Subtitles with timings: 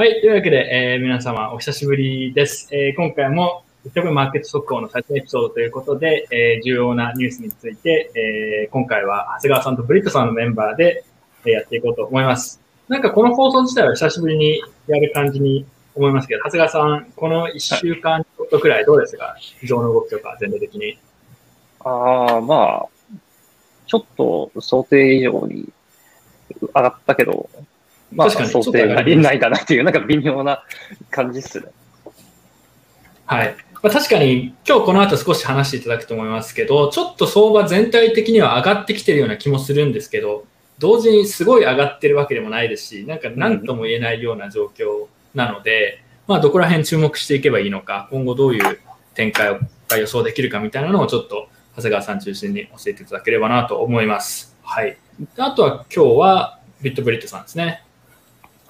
[0.00, 0.22] はい。
[0.22, 2.74] というわけで、えー、皆様お久しぶりです。
[2.74, 11.04] えー、今回もビットコインマーケット速報の最初のエピソードということで、えー、重要なニュースについて、えー、今回は長谷川さんとブリットさんのメンバーで、
[11.44, 12.62] えー、やっていこうと思います。
[12.88, 19.36] なんかこの放送自体は久しぶりにやる感じに思いますけど、長谷川さん、この1週間ちょっとくらいどうですか？
[19.38, 20.96] 市場の動きとか全体的に。
[21.80, 23.16] ああ、まあ、
[23.86, 25.68] ちょっと想定以上に
[26.58, 27.50] 上がったけど、
[28.12, 30.62] まあ、想定がないかなっていう、なんか微妙な
[31.10, 31.66] 感じっすね。
[33.26, 33.54] はい。
[33.82, 40.44] まあ、確かに今日この後少し話していただくと思いますけど、ちょっと相場全体的には上がってきてるような気もするんですけど、
[40.78, 48.80] 同時にすごい上がってるわけでもないですし、なんか何とも言えないような状況なので、うん、まあどこら辺注目していけばいいのか、今後どういう
[49.14, 49.58] 展開
[49.88, 54.56] が予想できるかみたいなのをちょっと長谷川さん中心に教えていただければなと思います。
[54.62, 54.96] はい。
[55.36, 57.84] あとは今日はビットブリットさんですね。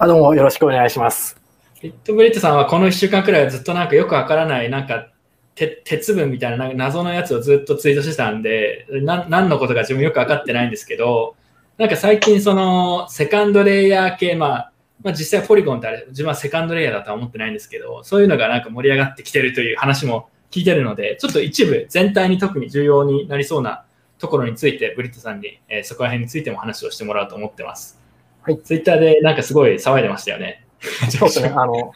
[0.03, 1.39] あどうもよろしくお願いします。
[1.79, 5.11] ビットブリットさんはこの1週間くらいはずっとなんかよくわからない、なんか
[5.53, 11.35] 鉄分みたいな謎のやつをずっとツイートしてたんで、な何のことか自分よく分かってないんですけど、
[11.77, 14.71] なんか最近そのセカンドレイヤー系、まあ、
[15.03, 23.85] まあ、実際ポリゴンってあれ、自分はセカンドレイヤーだとは思ってないんですけど、そういうのがなんか盛り上がってきてるという話も聞いてるので、ちょっと一部全体に特に重要になりそうな
[24.17, 28.00] ところについて、ブリットさんに、えー、そこら辺についても話をしてもらおうと思ってます。
[28.43, 30.65] はい、ツイッターでなんかすごい騒いでましたよね。
[31.11, 31.49] そうですね。
[31.55, 31.93] あの、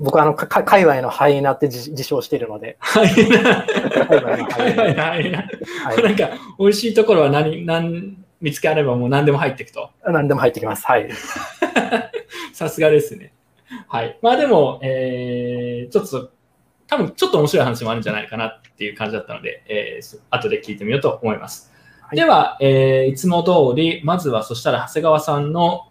[0.00, 2.76] 僕はあの、か界隈のハイナって自称しているので。
[2.80, 5.46] ハイナ界隈のハイナ。
[6.02, 9.90] なんか、美味しいところは何、何、見つけあればもう何でも入っていくと。
[10.04, 10.86] 何でも入ってきます。
[10.86, 11.08] はい。
[12.52, 13.32] さすがですね。
[13.88, 14.18] はい。
[14.22, 16.30] まあでも、えー、ちょっと、
[16.86, 21.72] 多分ちょっと面白い話もあるんじゃないかなっていう感じだったので、えー、後で聞いてみようと思います。
[22.08, 25.90] はい、では、えー、いつも通り、まずはそしたら長谷川さんの、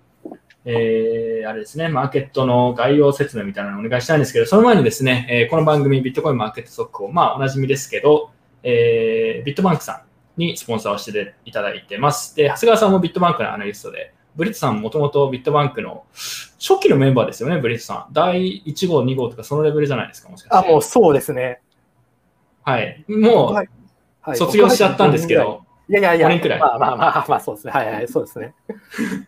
[0.66, 8.32] えー、あれですね、マーケットの概要説明みたいなのをお願いしたいんですけど、その前にですね、えー、この番組ビットコインマーケット速報、まあおなじみですけど、
[8.64, 10.06] えー、ビットバンクさ
[10.38, 12.36] んにスポンサーをしていただいてます。
[12.36, 18.14] で、長谷川さんもビットバンクのアナリストで、ブリットさんもともとビットバンクの初期のメンバーですよね、ブリットさん。
[18.14, 20.68] 第1号、2号とかそのレベルじゃないですか、もしかして。
[20.68, 21.62] あ、もうそうですね。
[22.64, 23.06] はい。
[23.08, 23.56] も
[24.26, 26.60] う、卒業しちゃったんですけど、いやいやいや、年くらい。
[26.60, 27.74] まあまあまあ、まあそうですね。
[27.74, 28.54] はいはい、そうですね。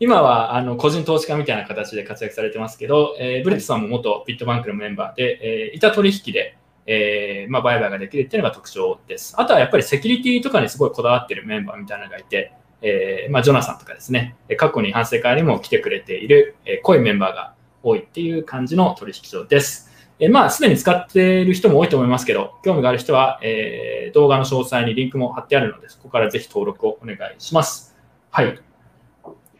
[0.00, 9.34] 今はあの個人投資家みたいな形で活躍されてますけど、えー、ブレットさんも元ビットバンクのメンバーで、えー、板取引で、えーまあ、売買ができるっていうのが特徴です。
[9.36, 19.87] あとはやっぱりセキュリティとかにすごいこだわってるメンバーみたいなのがいて、えーまあ、ジョナサンとかですね、過去に反省会にも来てくれている、えー、濃いメンバーが多いっていう感じの取引所です。
[20.20, 27.96] えまあ、すでに使っている人も多いと思いますけど、興味がある人は、えー、動画の詳細にリンクも貼ってあるので、そこからぜひ登録をお願いします。
[28.30, 28.58] はい。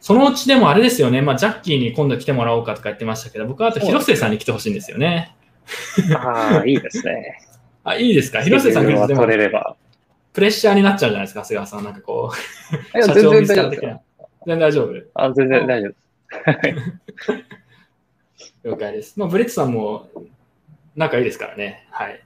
[0.00, 5.36] そのうちでもあれですよね、まあ、ジャッキーに今度来てもらおうかとか言ってましたけど、僕はあと広末さんに来てほしいんですよね。
[6.16, 7.38] ああ、いいですね。
[7.84, 8.42] あ、いいですか？
[8.42, 9.76] 広末さん来るとでも、れれば
[10.32, 11.84] プレッシャーになっちゃうじゃないですか、長谷川さん。
[11.84, 12.36] なんかこう、
[13.02, 13.44] 社長な。
[13.44, 14.92] 全然大丈夫？
[15.14, 15.94] あ、全然大丈夫。
[18.68, 19.18] 了解です。
[19.18, 20.08] まあ、ブレッツさんも
[20.98, 21.86] 仲いいですからね。
[21.90, 22.20] はい。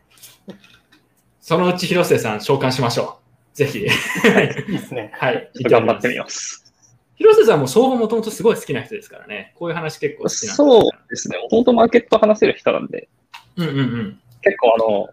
[1.40, 3.20] そのうち広瀬さん召喚しましょ
[3.54, 3.56] う。
[3.56, 3.80] ぜひ。
[3.84, 5.12] いいですね。
[5.14, 5.50] はい。
[5.64, 6.72] 頑張ってみます。
[7.16, 9.52] 広瀬さんも相場もともとすごい好きな人ですからね。
[9.56, 11.36] こういう話結構好きなそうですね。
[11.38, 13.08] もともとマーケット話せる人なんで。
[13.56, 14.20] うんうんうん。
[14.40, 15.08] 結構あの、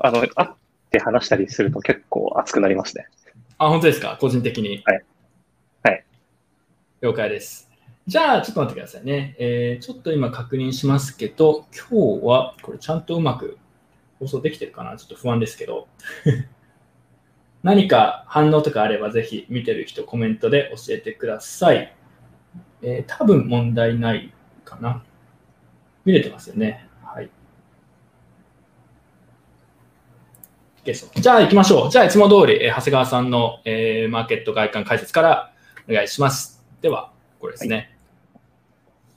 [0.00, 0.50] あの、会っ
[0.90, 3.06] て話したりすると結構熱くなりますね。
[3.56, 4.18] あ、本当ですか？
[4.20, 4.82] 個人的に。
[4.84, 5.04] はい。
[5.82, 6.04] はい。
[7.00, 7.67] 了解です。
[8.08, 9.36] じゃあ、ちょっと待ってくださいね。
[9.38, 13.58] えー、ちょっと今確認しますけど、今日はこれちゃんとうまく
[14.18, 14.96] 放送できてるかな？
[14.96, 15.88] ちょっと不安ですけど。
[17.62, 21.94] 何か反応とかあればぜひ見てる人コメントで教えてください。
[22.80, 24.32] えー、多分問題ない
[24.64, 25.04] かな。
[26.06, 26.88] 見れてますよね。
[27.04, 27.28] はい。
[30.82, 31.90] じゃあ行きましょう。
[31.90, 35.52] じゃあいつも通り、えー、長谷川さんの、えー、マーケット外観解説から
[35.86, 36.64] お願いします。
[36.80, 37.76] では、これですね。
[37.76, 37.97] はい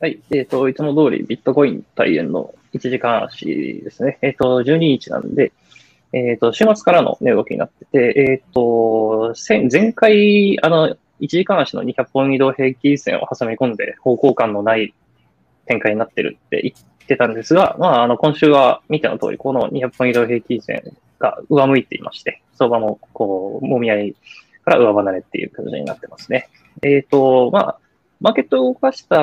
[0.01, 0.19] はい。
[0.31, 4.17] えっ、ー、と、いつも通りビットコイン対円の1時間足ですね。
[4.23, 5.53] えっ、ー、と、12日なんで、
[6.11, 9.35] えっ、ー、と、週末からの値動きになってて、えっ、と、
[9.71, 14.95] 前回、あの、1時間足の200本移動平均線を挟み込んで方向感のない
[15.67, 20.81] 展開になってるって言ってたんですが、まあ、あの、今週は見ての通り、この200本移動平均線
[21.19, 24.15] が上向いていまして、相場も、こう、もみ合い
[24.65, 26.49] から上離れっていう形になってますね。
[26.81, 27.79] えっ、と、まあ、
[28.21, 29.15] マーケットを動かした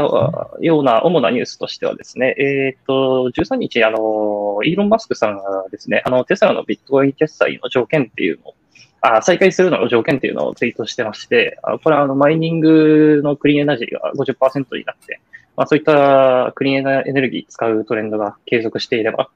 [0.61, 8.55] ような主なニュースとしてはですね、えっ、ー、と、13日、あの、イーロン・マスクさんがですね、あの、テスラのビットコイン決済の条件っていうのを、
[9.01, 15.21] あ再開するのの条件っていうのをツイートしてまして、あこれはあのマイニングのクリーンエナジーが50%になって、
[15.57, 19.31] まあ、そういったクリーンエネルギー使うトレンドが継続していれば、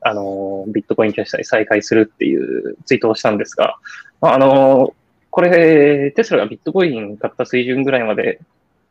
[0.00, 3.78] あの、ビットコイン決済再開するっていうツイートをしたんですが、
[4.20, 4.94] まあ、あの、
[5.30, 8.40] これ、テスラがビットコイン買った水準ぐらいまで、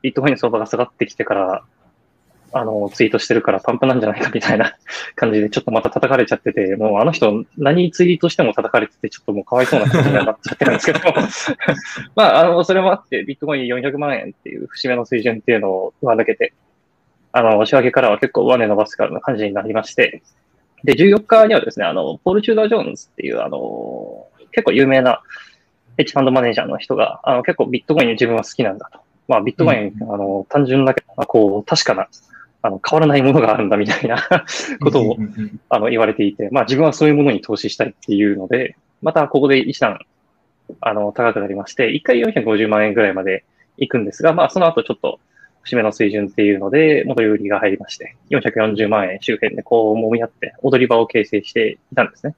[0.01, 1.63] ビットコイン相場が下がってきてから、
[2.53, 4.77] あの、ツイートしてるからパンプなんじゃないかみたいな
[5.15, 10.99] 感じで、ちょっとまた叩かれちゃってて、もうあの人何ツイートしても叩かれてて、ちょっともうかわいそうな感じになっちゃってるんですけど、
[12.15, 16.53] まあ、あの、それもあって、ビットコイン400万円っていう節目の水準っていうのを上抜けて、
[17.31, 20.21] あの、仕上げからは結構上値伸ばすからの感じになりまして、
[20.83, 25.21] で、14日にはですね、あの、ポール・チューダー・ジョーンズっていう、あの、結構有名な
[25.97, 28.99] ヘッジファンドマネージャーの人が、あの、結構ビットコイン自分は好きなんだと。
[29.27, 32.07] まあ、ビットコイン、うん、あの、単純だけど、こう、確かな、
[32.61, 34.27] あの、変わらないものがあるんだみたいな
[34.81, 35.17] ことを、
[35.69, 39.99] あの、言われていて、まあ、自分はそういうものに投資したいっていうので、またここで一段、
[40.81, 43.45] あの、高くなりまして、1回450万円ぐらいまで
[43.77, 45.19] 行くんですが、まあ、その後ちょっと、
[45.67, 52.35] 節目の水準っていうので、戻り売りが入りまして、440万円周辺でこう揉み合って踊り場を形成していたんですね。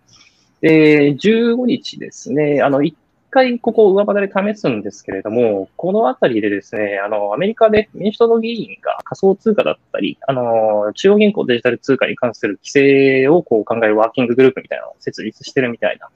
[0.62, 2.96] で、15日ですね、あの、一
[3.30, 16.10] 回ここ上離れ試すんですけれども、このあたりでですね、あの、アメリカで民主党の議員が仮想通貨だったり、あの、中央銀行デジタル通貨に関する規制をこう考えるワーキンググループみたいなのを設立してるみたいな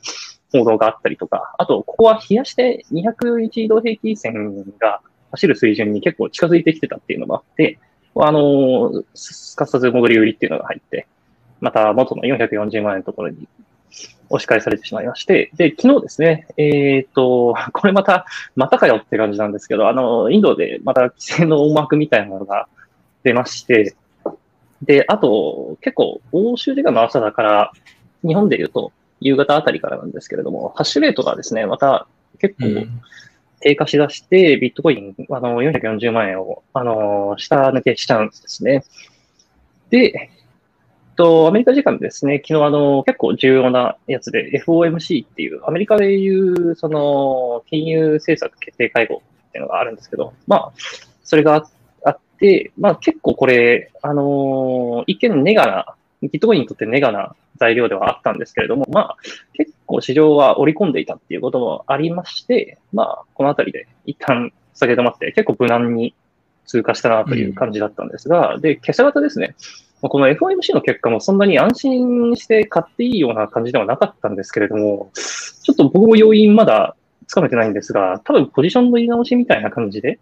[0.52, 5.02] 報道があったりとか、あと、ここは冷やして201移動平均線が
[5.32, 7.80] 走る水準に結構近づいてきてたっていうのもあって、
[8.16, 11.08] あの、すかさず戻り売りっていうのが入って、
[11.60, 13.48] また元の440万円のところに
[14.30, 18.26] 押し返されてしまいまして、で、昨日ですね、えっ、ー、と、 これまた、
[18.56, 22.68] またかよって感じなんですけど、あの、インドでまた規制の大幕みたいなのが
[23.24, 23.96] 出まして、
[24.82, 27.72] で、あと、結構、欧州時間の朝だから、
[28.26, 28.92] 日本で言うと、
[29.22, 32.08] 夕方あたりからなんですけれども、ハッシュレートがですね、また
[32.40, 32.88] 結構、
[33.62, 38.84] 低下しだして、ビットコイン、あの、440万円を、あの、下抜けしたんですね。
[39.90, 40.30] で、
[41.16, 50.72] と、アメリカ時間ですね、昨日あの、結構重要なやつで FOMC っていう、アメリカでいう、その、金融政策決定会合っていうのがあるんですけど、まあ、
[51.24, 59.18] それがあって、まあ結構これ、あの一見ネガな、ビットインにとってネガな材料ではあったんですけれども、まあ、
[59.54, 66.14] 結構市場は織り込んでいたっていうこともありまして、まあ、このあたりで一旦下げ止まって、結構無難に
[66.66, 69.56] 通過したなという感じだったんですが、うん、で、今朝方ですね、
[70.10, 76.96] この FOMC の結果もそんなに安心して買っていいような感じではなかったんですけれども、ちょっと僕も要因まだ
[77.28, 80.20] つかめてないんですが、多分ポジションの入れ直しみたいな感じで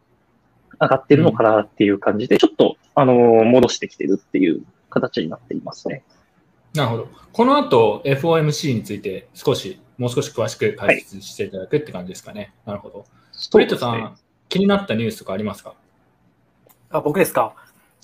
[0.80, 6.04] 上がってるのかなっていう感じで、ちょっと、あの、戻してきてるっていう形になっていますね。
[6.74, 7.08] なるほど。
[7.34, 12.54] この後、FOMC について少し、もう少し詳しく解説していただくって感じですかね。
[12.66, 13.06] はい、なるほど。
[13.32, 14.12] ストリートさん、ね、
[14.50, 15.74] 気になったニュースとかありますか？
[16.90, 17.54] あ僕ですか、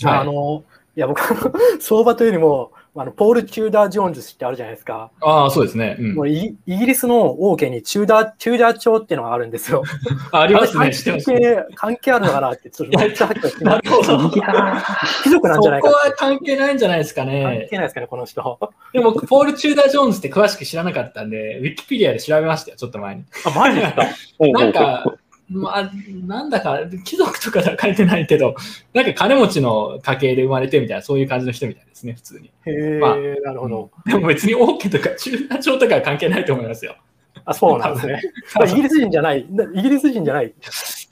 [0.03, 0.63] はい、あの、
[0.97, 1.21] いや、僕、
[1.79, 5.11] 相場というよりも、あのポール・チューダー・ジョーンズってあるじゃないですか。
[5.21, 5.95] ああ、そうですね。
[5.99, 9.83] うん、もうイギリスの王家にチューダー、チューダー朝っていうのがあるんですよ。
[10.31, 10.91] あ ありますね。
[10.91, 14.29] 関係関係あるのかなって、ちょっとめっちゃってなるほど。
[14.31, 15.89] 貴族なんじゃないか。
[15.89, 17.43] そこは関係ないんじゃないですかね。
[17.43, 18.59] 関係ないですかね、この人。
[18.93, 23.25] でも、ポール・チューダー・ジョーンズって詳しく知らなかったんで、ウィキペディアで調べましたよ、ちょっと前に。
[23.45, 24.03] あ、前ですか？
[24.59, 25.13] なんか、
[25.49, 25.91] まあ、
[26.25, 28.55] なんだか、貴族とかでは書いてないけど、
[28.93, 32.47] なんか金持ちの家系で生まれてみたいな、そういう感じの人みたいですね、普通に。
[32.65, 33.91] へえ、まあ、なるほど。
[34.05, 36.97] でも別に王家とか中華朝とかは関係ないと思いますよ。
[37.45, 38.21] あ、そうなんですね。
[38.71, 39.47] イギリス人じゃない。
[39.73, 40.47] イギリス人じゃない。
[40.47, 40.51] い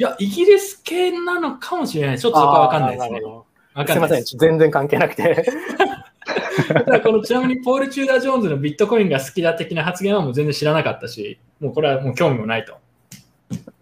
[0.04, 2.20] や、イギリス系なのかもしれない。
[2.20, 3.22] ちょっとそこはわかんないですね。
[3.88, 5.46] すみません、全然関係なくて。
[7.04, 12.78] このちなみにポール・チューダー・ジョーンズのビットコインが好きだ的な発言はもう全然知らなかったし、もうこれはもう興味もないと。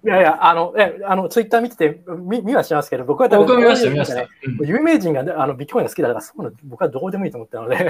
[0.05, 4.27] いやいや、あの、え、あの、ツイッター見てて、見見はしますけど、僕は僕は見ました、見ました。
[4.65, 7.77] 有名人があのビットコインが好きだから、そうの僕はどうでもいいと思ったので、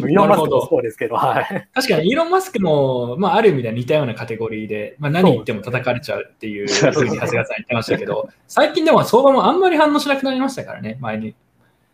[0.00, 1.68] イーロン・マスクもそうですけど、はい。
[1.72, 11.34] 確かに、イーロン・マスクも、まあ、ある意味では似たようなカテゴリーで、まあ、何言っても叩かれちゃうっていう ふうに長谷川さん言ってましたけど、最近でも相場もあんまり反応しなくなりましたからね、前に。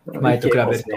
[0.06, 0.90] 前と比べると。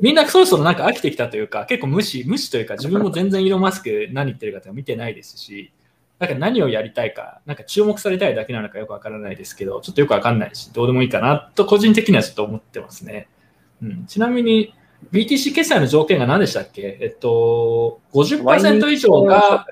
[0.00, 5.72] みんなそろそろなんか飽きてきたというか、結構無視、無視というか、自分も全然イーロン・マスク何言ってるかとか見てないですし、
[6.18, 13.28] なんか何をやりたいか、なんか注目されたいだけなのかよくわからないですけど、ちょっとよくわかんないし、どうでもいいかなと個人的にはちょっと思ってますね。
[13.82, 14.74] うん、ちなみに、
[15.12, 16.98] BTC 決済の条件が何でしたっけ？
[17.00, 19.68] えっと、50%以上が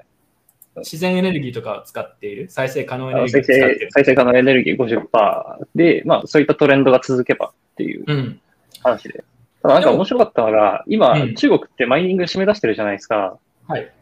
[0.77, 3.89] 自然エネルギーとかを使っている、再生可能エネルギーを使っている。
[3.91, 8.39] 再生可能エネルギー50%で、まあそういったトレンドが続けばっていう
[8.85, 9.15] 話で。
[9.15, 9.25] うん、
[9.63, 13.37] ただなんか面白かったのが、今、中国ってマイニング締め出してるじゃないですか。
[13.67, 13.93] はい。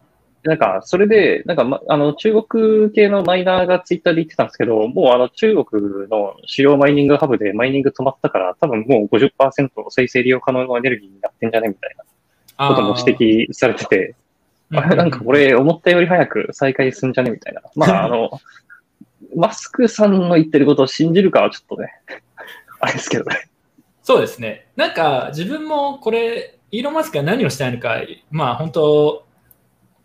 [0.45, 11.97] なんか、それで、なんか、ま、あの、中国系のマイナーがツイッターで言ってたんですけど、もうあの、中国の主要マイニングハブでマイニング止まったから、多分もう50%生成利用可能なエネルギーになってんじゃねみたい
[12.59, 14.15] なことも指摘されてて、
[14.73, 17.63] あれなんかこれ思ったより早く再開すんじゃねみたいな。
[17.75, 18.31] まあ、あの、
[19.37, 21.93] マスクさんの言ってることを信じるかはちょっとね、
[22.81, 23.49] あれですけどね。
[24.03, 24.67] そうですね。
[24.77, 29.25] なんか自分もこれ、イーロン・マスクが何をしたいのか、まあ本当、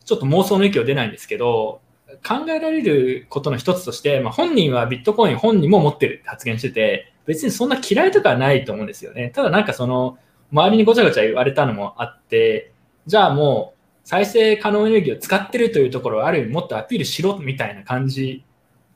[0.09, 1.81] ちょっと妄想の域を出ないんですけど、
[2.27, 9.29] 考えられることの一つとして、まあ、本人はビットコイン本人も持ってるって発言してて、別にそんな嫌いとかはないと思うんですよね。
[9.29, 10.17] ただなんかその、
[10.51, 12.71] 周りにごちゃごちゃ言われたのもあって、
[13.05, 18.43] じゃあもう再生可能エネルギーを使ってるというところをある意味もっとアピールしろみたいな感じ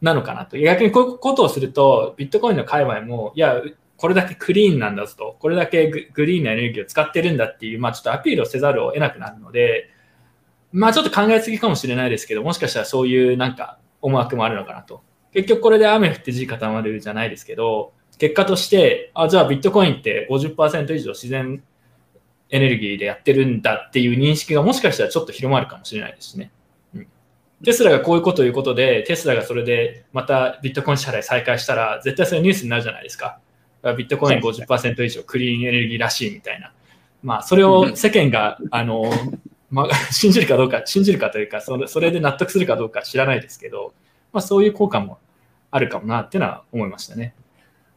[0.02, 0.58] なのかなと。
[0.58, 3.62] 逆にこういうことをすると、ビットコインの界隈も、いや、
[3.98, 9.90] これだけクリーンなんだぞと、これだけグリーンなエネルギーを使ってるんだっていう、まあちょっとアピールをせざるを得なくなるので、
[10.74, 15.02] まあちょっと考えすぎかもしれないですけど、もしかしたらそういうなんか思惑もあるのかなと。
[15.32, 21.64] 結局これで雨降って地固まるじゃないですけど、結果として、あ、じゃあビットコインって50%以上自然
[22.50, 26.52] エネルギーでやってるんだっていう認識がもしかしたらちょっと広まるかもしれないですしね。
[27.64, 33.40] テスラがこういうことを言うことで、テスラがそれでまたビットコイン支払い再開したら、絶対それニュースになるじゃないですか。
[33.98, 36.74] ビットコイン50%以上クリーンエネルギーらしいみたいな。
[37.22, 39.10] まあ、それを世間が、あの、
[39.74, 43.94] まあ、 信じるかどうか、信じるかというか、それそれで納得するかどうか知らないですけど、
[44.32, 45.18] まあ、そういう効果も
[45.72, 47.34] あるかもなっていうのは思いましたね。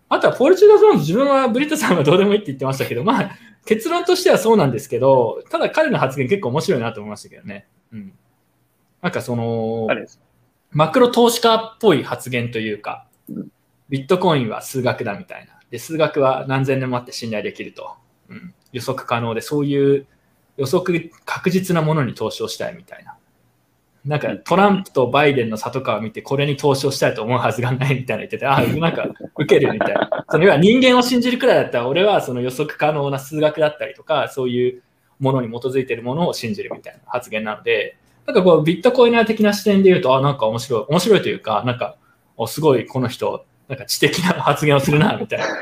[0.08, 3.30] あとは、ポルチューダゾーン自分はブリットさんはどうでもいいって言ってましたけど、まあ、
[3.66, 7.66] 結論としてはそうなんですけど、ただ彼の発言結構面白いなと思いましたけどね。
[7.92, 8.12] うん。
[9.02, 9.88] なんかその、
[10.70, 13.06] マクロ投資家っぽい発言というか、
[13.90, 15.58] ビットコインは数学だみたいな。
[15.70, 17.96] で、数学は何千年もあって信頼できると。
[18.28, 20.06] うん、予測可能で、そういう
[20.56, 23.16] 予測確実なものに投資をしたいみたいな。
[24.04, 30.24] なんかトランプとバイデンの里川を見てこれに投資をしたいと思うはずがないみたいな言ってて、ああ、 なんか受けるみたいな。
[30.30, 34.82] その要は人間を信じるくらいだったら俺はその予測可能な数学だったりとか、そういう
[35.18, 37.96] ものに基づいているものを信じるみたいな発言なので、
[38.26, 41.96] なんかこうビットコイナー的な視点で言うと、あ、なんか面白い、面白いというか、なんか、
[42.36, 45.46] おすごいこの人、なんか知的な発言をするな、みたいな。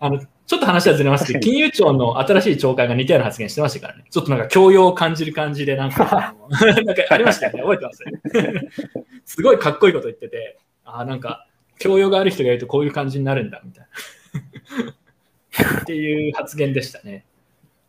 [0.00, 0.20] あの、
[0.50, 4.04] ちょっと話はずれますけど、金融庁の新しい長官が似たような発言してましたからね。
[4.10, 7.60] ちょっとなんか教養を感じる感じで、なんか、 なんかありましたよね。
[7.60, 8.02] 覚えてます
[9.26, 11.46] すごいかっこいいこと言ってて、あなんか、
[11.78, 13.86] 教養がある人がいるとこういう感じになるんだ、みたい
[15.66, 15.82] な。
[15.82, 17.26] っていう発言でしたね。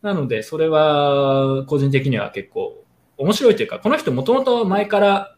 [0.00, 2.80] なので、それは個人的には結構
[3.16, 5.34] 面白いというか、この人もともと前から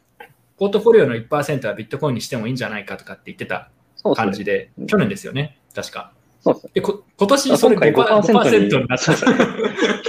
[0.59, 3.71] ポートフォリオの1%はビットコインにしてもいいんじゃないかとかって言ってた
[4.14, 6.12] 感じで、去年ですよね、確か。
[6.45, 9.31] そうですで今年それ 5%, 5になっちゃった。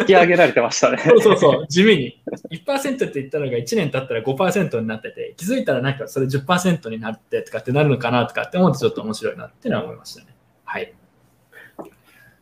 [0.01, 0.97] 引き上げられてましたね。
[1.07, 2.21] そうそうそう、地味に。
[2.51, 10.27] 1%って言ったのが1年経ったら5%になってて、気づいたらなんかそれ10%になってとかってなるのかなとかって思うとちょっと面白いなっていうのは思いましたね。
[10.65, 10.93] はい。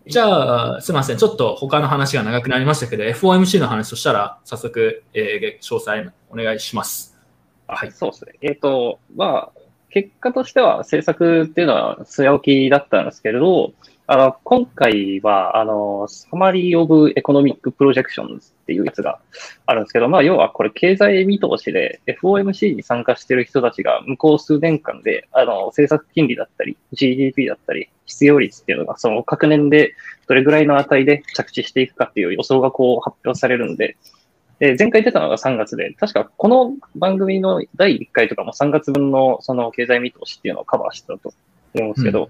[0.08, 1.18] じゃあ、すみません。
[1.18, 7.16] ちょっと他の話が長くなりましたけど、FOMC の話としたら、早速、えー、詳細お願いします。
[7.68, 7.92] はい。
[7.92, 8.34] そうですね。
[8.42, 9.63] えっ、ー、と、まあ、
[9.94, 13.74] 結果としては政策っていうのは据え置きだったんですけれど、
[14.08, 19.20] あの、今回は、あの、 Summary of Economic Projections っていうやつが
[19.68, 29.94] あるんですけど、まあ、要はこれ経済見通しで FOMC に参加してる人たちが向こう数年間で、あの、政策金利だったり、GDP だったり、失業率っていうのが、その各年で
[30.28, 33.96] どれぐらいの値で着地していくかっていう予想がこう発表されるんで、
[34.60, 41.34] で、前回出たのが3月で、確かこの番組の第1回とかも3月分のその経済見通しっていうのをカバーしてたと
[41.76, 42.30] 思うんですけど、うん、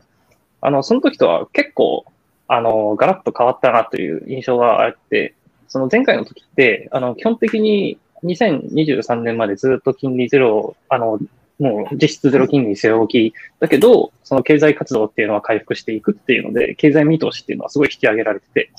[0.62, 2.06] あの、その時とは結構、
[2.48, 5.36] あの、ガラッと変わったなという印象があって、
[5.68, 11.20] その前回の時って、あの、基本的に2023年までずっと金利ゼロ、あの、
[11.60, 18.72] もう実質ゼロ金利据え置きだけど、その経済活動っていうのは回復していくっていうので、経済見通しっていうのはすごい引き上げられてて、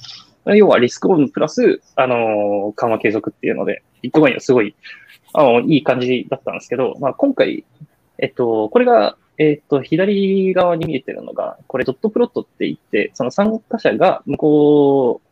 [0.46, 4.74] 要はリスクオンプラス、あの緩和継続っていうので、ビットコインはすごい、
[5.32, 7.64] あの、いい感じだったんですけど、まあ、今回、
[8.18, 15.22] えっと、これが、えっと、左側に見えてるのが、これドットプロットって言って、その参加者が向こ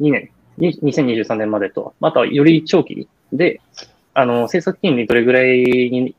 [0.00, 3.60] う2年、2023年までと、またはより長期で、
[4.12, 5.56] あの、政策金利どれぐらい
[5.90, 6.14] に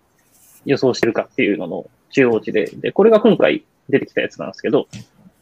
[0.65, 4.87] 予想してるかっていうのの中央値で、で、これが今回出てきたやつなんですけど、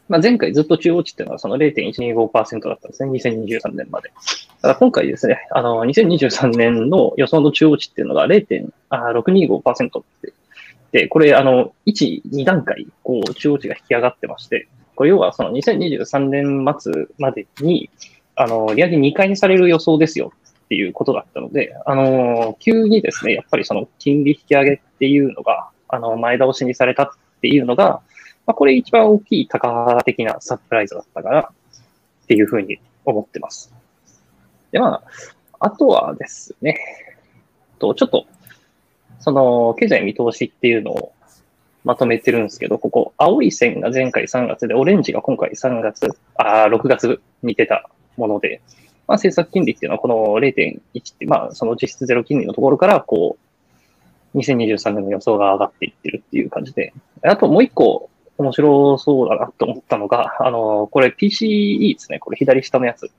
[0.10, 4.12] まあ、前回ずっと中央値っていうのはその0.125%だったんですね、2023年まで。
[4.62, 10.34] ただ今回ですね、あの、2023年の予想の中央値っていうのが0.625%って、
[10.92, 17.90] で、これ、あの、1、2段階、こう、中央値が引き上がってまして、これ要はその2023年末までに、
[18.36, 20.32] あの、利上げ2回にされる予想ですよ
[20.66, 27.10] っていうことだったので、あの、急にですね、やっぱりその金利引き上げっていうのが、あの、前倒しにされたっ
[27.42, 28.02] ていうのが、
[28.48, 31.46] まあ、これ一番大きい高幅的なサプライズだったかなっ
[32.28, 33.74] ていうふうに思ってます。
[34.72, 35.04] で、まあ、
[35.60, 36.80] あとはですね、
[37.78, 38.26] と、ちょっと、
[39.20, 41.12] その、経済見通しっていうのを
[41.84, 48.62] まとめてるんですけど、ここ、青い線が前回3月で、オレンジが今回3月、あ6月に出たもので、
[49.08, 53.38] まあ、政策金利っていうのはこの0.1って、まあ、その実質ゼロ金利のところから、こ
[54.34, 62.20] う、2023年の予想が上がっていってるっていう感じで、あともう一個面白そうだなと思ったのが、あの、これ PCE ですね。
[62.20, 63.10] これ左下のやつ。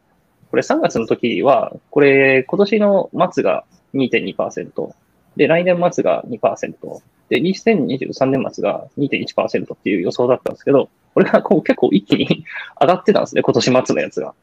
[0.50, 4.94] これ3月の時は、これ今年の末が2.2%、
[5.36, 6.74] で、来年末が2%、
[7.28, 12.44] で、2023年末が2.1%っていう予想だったんですけど、これがこう結構一気に
[12.80, 14.34] 上がってたんですね、今年末のやつが。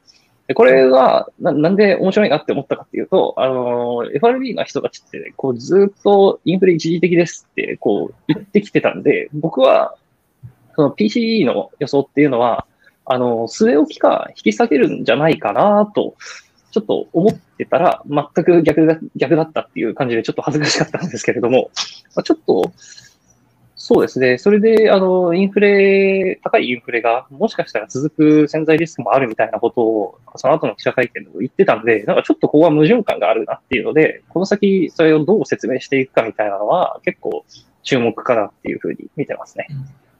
[0.46, 9.96] でこれがな、なんで面白いなって思ったかっていうと、あの、FRB の人たちって、こうずっとインフレ一時的ですって、こう言ってきてたんで、僕は、
[10.76, 12.66] その PCE の予想っていうのは、
[13.04, 16.16] あの、据え置きか引き下げるんじゃないかなと
[16.76, 21.70] ちょっと思ってたら、全く逆だ逆だったっていう感じで、ちょっと恥ずかしかったんですけれども、
[22.14, 22.70] まあ、ちょっと、
[23.76, 24.36] そうですね。
[24.36, 37.46] それで、あの、インフレ、高いインフレがもしかしたら続く潜在リスクもあるみたいなことを、その後の記者会見でも言ってたんで、なんかちょっとここは矛盾感があるなっていうので、この先それをどう説明していくかみたいなのは結構
[37.84, 39.68] 注目かなっていうふうに見てますね。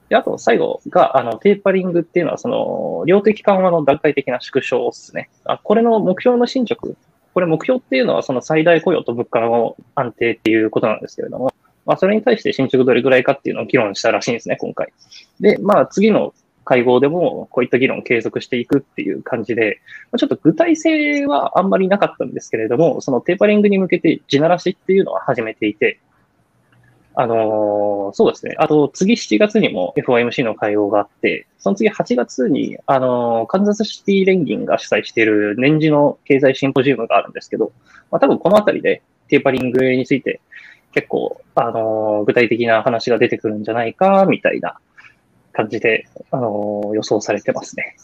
[0.09, 5.31] で、あと最後が、あの、テーパリングっていうのは、その、量的緩和の段階的な縮小ですね。
[5.45, 6.89] あ、これの目標の進捗。
[7.35, 11.53] これ目標っていうのは、その最大雇用と物価の安定っていうことなんですけれども、
[11.85, 14.93] まあ、それに対して進捗どれぐらいかっていうのを議論したらしいんですね、今回。
[15.41, 16.35] で、まあ、次の
[16.65, 19.80] 会合でも、こういった議論を継続していくっていう感じで、
[20.19, 26.00] ちょっと具体性はあんまりなかったんですけれども、そのテーパリングに向けて地ならしっていうのは始めていて、
[27.19, 28.55] あのー、そうですね。
[28.59, 37.73] あと、次7月にも FOMC の会合があって、その次8月に、あのー、カンザスシティ連銀が主催している年次の経済シンポジウムがあるんですけど、
[38.11, 40.43] まあ、多分このあたりでテーパリングについて
[40.93, 44.79] 結構、あのー、具体的な話が出てくるんじゃないか、みたいな
[45.55, 47.97] 感じで、あの予想されてますね。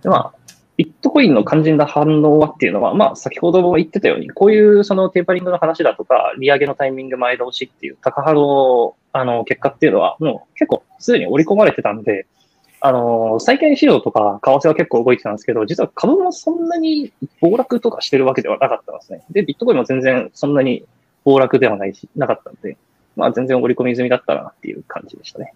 [0.00, 0.45] でまあ、
[0.76, 12.26] ビットコインの肝心な反応はっていうのは、まあ、先ほども言ってたように、こういうそのテーパリングの話だとか、利上げのタイミング前倒しっていう高波のあの結果っていうのは、もう結構すでに織り込まれてたんで、
[12.80, 17.10] あの、債券市場とか為替は結構動いてたんですけど、実は株もそんなに
[17.40, 19.24] 暴落とかしてるわけではなかったんですね。
[19.30, 20.84] で、ビットコインも全然そんなに
[21.24, 22.76] 暴落ではないし、なかったんで、
[23.16, 25.54] まあ全然織り込み済みだったなっていう感じでしたね。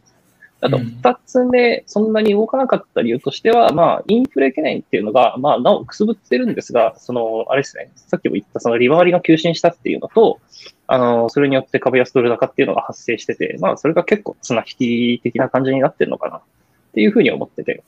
[0.63, 10.39] あと、二つ目、そんなに動かなかった理由としては、まあ、インフレ懸念っていうのが、まあ、なおくすぶってるんですが、その、あれですね、さっきも言った、その利回りが急進したっていうのと、
[10.87, 16.41] あの、それによって株安ドル高っていうのが発生してて、まあ、それが結構綱引き的な感じになってるのかなっ
[16.95, 17.83] ていうふうに思ってて。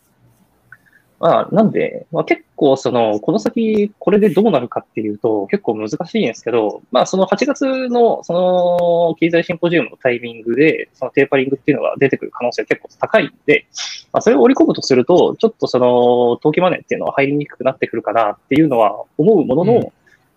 [1.22, 13.66] まあ、なんで、まあ、結構その、この先これでどうなるかっていうと結構難しいんですけど、まあその8月のその経済シンポジウムのタイミングで、そのテーパリングっていうのが出てくる可能性は結構高いんで、
[14.12, 19.92] まあそれを織り込むとすると、ちょっとその、投機マネーっていうのは入りにくくなってくるかなっていうのは思うものの、うん、やっ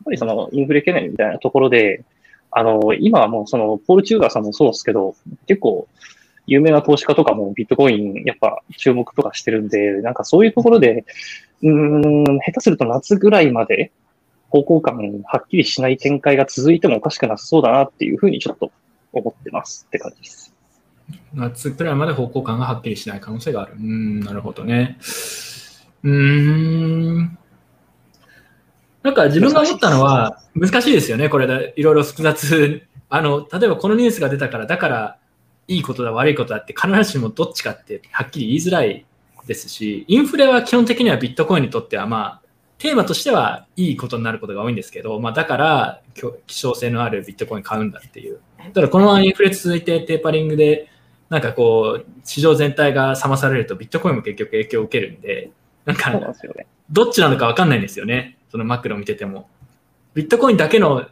[0.06, 2.04] ぱりそのインフレ懸念みたいなところで、
[2.52, 5.16] あの、今はもうその、ポール・チューガーさんもそうですけど、
[5.48, 5.88] 結構、
[6.48, 11.06] 有名な投資家とかもビットコインやっぱ注目とかしてるんで、なんかそういうところで、
[11.64, 13.92] うん、下手すると夏ぐらいまで
[14.50, 18.72] 方向感はっきりしない展開が続いてもおかしくなさそうだなっていうふうにちょっと
[19.12, 20.54] 思ってますって感じです。
[21.34, 23.74] 夏くらいまで方向感がはっきりしない可能性がある。
[23.78, 24.98] うん、なるほどね。
[26.04, 27.38] うん。
[29.04, 32.82] なんか自分が思ったのは難しいですよね、これでいろいろ複雑。
[33.10, 35.18] あの、例えばこのニュースが出たから、だから
[35.68, 39.06] いいことだ悪いことだって必ずしもどっちかってはっきり言いづらい
[39.48, 42.42] ですし、インフレは基本的にはビットコインにとってはまあ、
[42.78, 46.02] テーマとしてはいいことになることが多いんですけど、まあ、だから
[46.48, 48.40] 希少性のあるビットコイン買うんだっていう。
[48.74, 50.90] ただこのままインフレ続いてテーパリングで
[51.30, 55.52] なんかこう市場全体が冷まされるとビットコインも結局影響を受けるんで、
[55.86, 56.12] なんか
[56.90, 58.38] どっちなのか分かんないんですよね。
[58.50, 59.50] そのマクロ見てても。
[60.14, 61.08] ビットコインだけの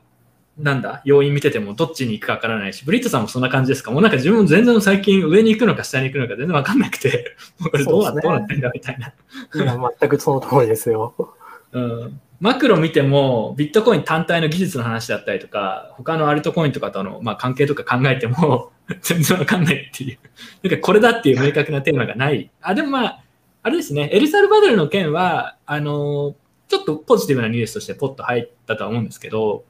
[0.58, 3.92] なんだ、要因見ててもどっちに行くかわからないし、ブリットさんもそんな感じですか？
[3.92, 9.08] もうなんか自分も全然最近上に行くのか下に行くのか全然わかんなくて、も うこれどうな,、ね、どうなってんだみたいな。
[9.08, 11.14] いや、全くその通りですよ。
[11.74, 12.22] うん。
[12.40, 20.20] マクロ見ても、ビットコイン単体の技術の話だったりとか、他のアルトコインとかとの、まあ、関係とか考えても、 全然わかんないっていう。
[20.62, 22.52] なんかこれだっていう明確なテーマがない。
[22.62, 23.24] あ、でもまあ、
[23.64, 26.36] あれですね、エルサルバドルの件は、あの、
[26.68, 29.64] ちょっとポジティブなニュースとしてポッと入ったとは思うんですけど、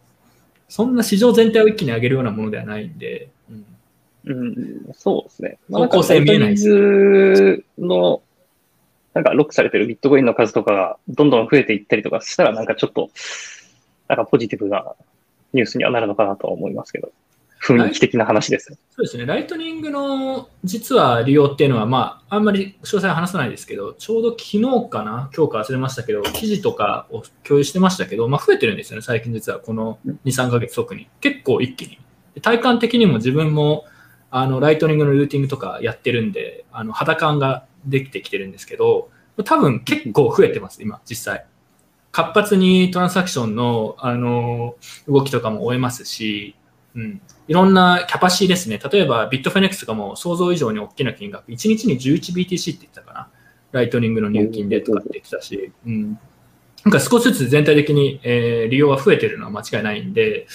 [0.73, 3.65] そんな市場全体を一気に上げるようなものではないんで、うん
[4.25, 5.59] うん、そうですね。
[5.69, 7.63] 方向性見えないですです。
[7.77, 8.23] の、
[9.13, 13.11] なんかロックされてるビットコインの数とかがどんどん増えていったりとかしたら、なんかちょっと、
[14.07, 14.95] なんかポジティブな
[15.53, 17.11] ニュースにはなるのかなとは思いますけど、
[17.63, 18.77] 雰囲気的な話です。
[18.91, 31.07] そうですね、ライトニングの実は利用っていうのは、まあ、あんまり詳細は話さないですけど、ちょうど昨日かな、今日か忘れましたけど、記事とかを共有してましたけど、まあ、増えてるんですよね、最近実はこの2、3ヶ月特に。
[31.21, 31.99] 結構一気に。
[32.41, 33.85] 体感的にも自分も
[34.29, 39.09] あのライトニングのルーティングとかやってるんで、あの肌感ができてきてるんですけど、
[39.45, 41.45] 多分結構増えてます、今、実際。
[42.11, 44.75] 活発にトランザクションのあの
[45.07, 46.55] 動きとかも追えますし、
[46.95, 48.79] うん、いろんなキャパシティですね。
[48.91, 53.27] 例えば、 Bitfinex とかも想像以上に大きな金額、1日に 11BTC って言ってたかな。
[53.71, 56.19] ライトニングの入金でとかって言ってたし、うん。
[56.85, 60.45] なんか少しずつ全体的に、えー利用が増えてるのは間違いないんで、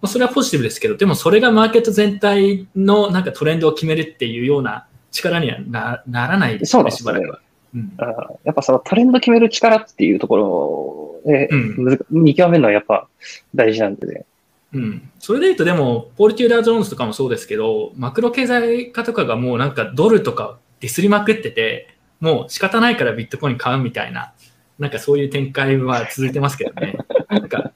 [0.00, 7.40] まあ、それはポジティブですけど、でもそれがマーケット全体のなんかトレンドを決めるっていうような力にはなならないですよね、しばらくは。
[7.74, 8.06] うんあー
[8.44, 13.08] やっぱそのトレンド決める力っていうところで、うん見極めるのはやっぱ
[13.54, 14.26] 大事なんでね。
[14.74, 24.32] うん、それで言うと、でも、ポール・テューダー・ジョーンズとかもそうですけど、マクロ経済家とかがもうなんかドルとかディスりまくってて、もう仕方ないからビットコイン買うみたいな、
[24.78, 26.98] なんかそういう展開は続いてますけどね。
[27.28, 27.72] なんか、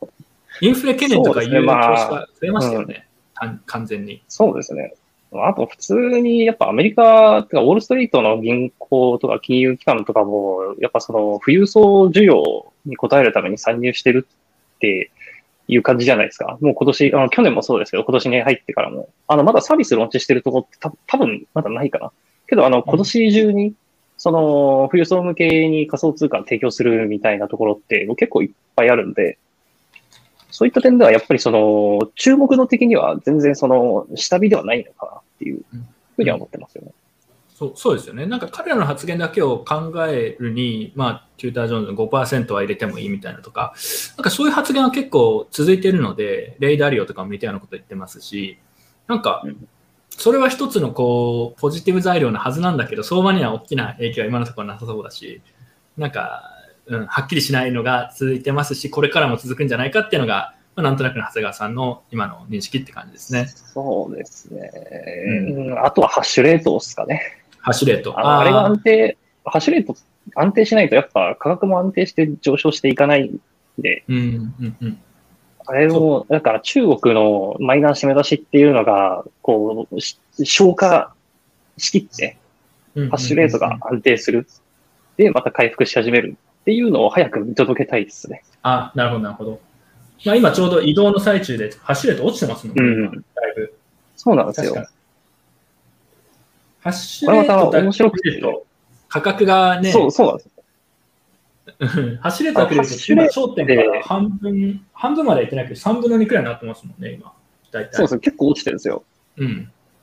[0.61, 4.23] インフレ懸念とかいう投資が増えましたよね、完完全に。
[4.27, 4.95] そうですね。
[5.33, 14.27] あと普通にやっぱアメリカ、てかウォールストリートの銀行とか金融機関とかも、やっぱその富裕層需要に応えるために参入してる
[14.77, 15.11] って
[15.69, 16.59] いう感じじゃないですか。
[16.61, 22.11] もう今年、あの去年もそうですけど、今年に入ってからも、あのまだサービスローンチしてるとこってた多分まだないかな。
[22.49, 23.75] けどあの今年中に、
[24.17, 29.39] その富裕層向けに仮想通貨を提供するみたいなところってもう結構いっぱいあるんで、
[30.51, 35.61] そういった点ではやっぱりその注目度的には全然その下火ではないのかなっていう
[36.17, 36.93] ふうには思ってますよね。
[37.59, 38.25] そうそうですよね。
[38.25, 43.75] なんか彼らの発言だけを考えるに、まあ、テューター・ジョーンズの5%は入れてもいいみたいなとか、
[44.17, 48.61] なんかそういう発言は結構続いているので、レイダリオとかも似たようなこと言ってますし、
[49.09, 49.69] なんかうん、
[50.11, 55.43] それは一つのこう、ポジティブ材料のはずなんだけど、相場には大きな影響は今のところなさそうだし、
[55.97, 56.45] なんか、
[56.87, 63.49] うん、はっきりしないのが続いてますし、これからも続くんじゃないかっていうのが、まあ、なんとなくの長谷川さんの今の認識って感じですね。
[63.49, 64.71] そうですね。
[65.27, 67.21] ううんあとはハッシュレートですかね。
[67.69, 68.19] ハッシュレート。
[68.19, 69.95] あのあれがー安定、ハッシュレート
[70.35, 73.41] 安定しないとやっぱ価格も安定して上昇していかないん
[73.79, 74.21] で、うん、う
[74.65, 74.99] ん、うん。
[75.67, 81.15] あれも、だから中国のマイナー締め出しっていうのが、こう、し消化
[81.77, 82.39] しきって、
[82.95, 84.49] うんハッシュレートが安定する。
[85.17, 88.43] で、また回復し始めるっていうのを早く見届けたいですね。
[88.63, 89.61] あ、なるほど、なるほど。
[90.25, 93.75] まあ、今ちょうど移動の最中で、ハッシュレート落ちてますもんね、うん今だいぶ。
[94.17, 94.75] そうなんですよ。
[96.81, 98.67] ハッシュレートだけ見ると、
[99.09, 100.53] 価格がね、そう、そうなんですよ。
[101.81, 107.33] うんハッシュレートだけ見ると、ハッシュレ今、焦点から半分、半分までいってないけど、3分の2くらいになってますもんね、今。
[107.73, 107.91] 大体。
[107.93, 109.05] そうです結構落ちてるんですよ。
[109.37, 109.49] うん。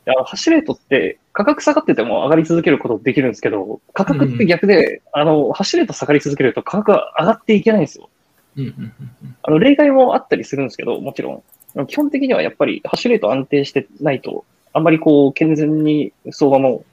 [0.07, 8.09] いや、ハッシュレートって価格下がってても上がり続けることできるんですけど、価格って逆で、あの、ハッシュレート下がり続けると価格が上がっていけないんですよ。
[8.57, 11.43] うんうんうんうんあの、例外もあったりするんですけど、もちろ
[11.75, 11.88] ん。
[11.88, 16.83] 基本的にはやっぱりハッシュレート安定してないと、あんまりこう、健全に相場も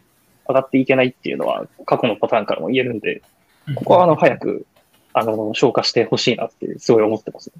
[0.49, 3.23] 上がっていけないっていうのは過去のパターンからも言えるんで、
[3.67, 3.75] うん。
[3.75, 4.67] ここはあの、早く、
[5.13, 7.51] あの、消化してほしいなってすごい思ってます。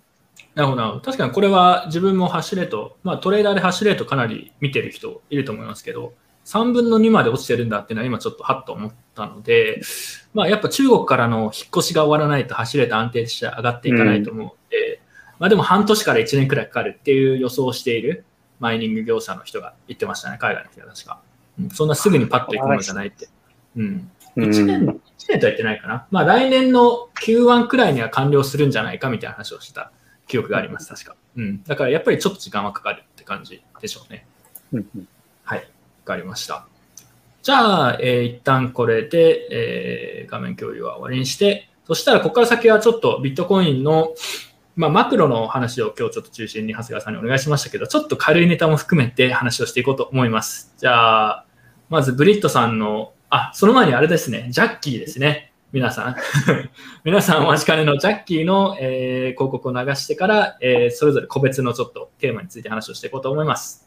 [0.55, 1.01] なるほどなるほど。
[1.05, 6.13] 確かにこれは自分もハッシュレート、まあトレーダーでハッシュレートかなり見てる人いると思いますけど、
[6.45, 9.81] 3分の2まで落ちてるんだっていうのは今ちょっとハッと思ったので、
[10.35, 15.01] まあやっぱ中国からの引っ越しが終わらないとハッシュレート安定して上がっていかないと思うので、
[15.39, 18.25] まあでも半年から1年くらいかかるっていう予想をしている
[18.63, 21.21] マイニング業者の人が言ってましたね、海外の人が確か。
[21.59, 23.29] うんそんなすぐにパッと行くものじゃないって。
[23.77, 24.11] うん。
[24.37, 26.07] うん1年、一年とは言ってないかな。
[26.13, 29.91] まあ来年の Q1 くらいには完了するんじゃないかみたいな話をした
[30.29, 31.17] 記憶があります、確か。
[31.37, 31.63] うん。
[31.65, 34.27] だからやっぱりちょっと時間はかかるって感じでしょうね。
[35.43, 35.59] はい。
[35.59, 35.65] わ
[36.05, 36.67] かりました。
[37.43, 44.15] じゃあ、えー一旦これで、えー画面共有は終わりにして、そしたらここから先はちょっとビットコインの、
[44.75, 50.75] まあ、マクロの話を今日ちょっと中心に長谷川さんにお願いしましたけど、ちょっと軽いネタも含めて話をしていこうと思います。
[50.79, 51.47] じゃあ、
[51.91, 55.53] まずブリットさんの、あ、その前にあれですね、ジャッキーですね。
[55.73, 56.17] 皆さん。
[57.05, 63.82] 皆さんお待ちかねのジャッキーの、えー広告を流してから、えーそれぞれ個別のちょっとテーマについて話をしていこうと思います。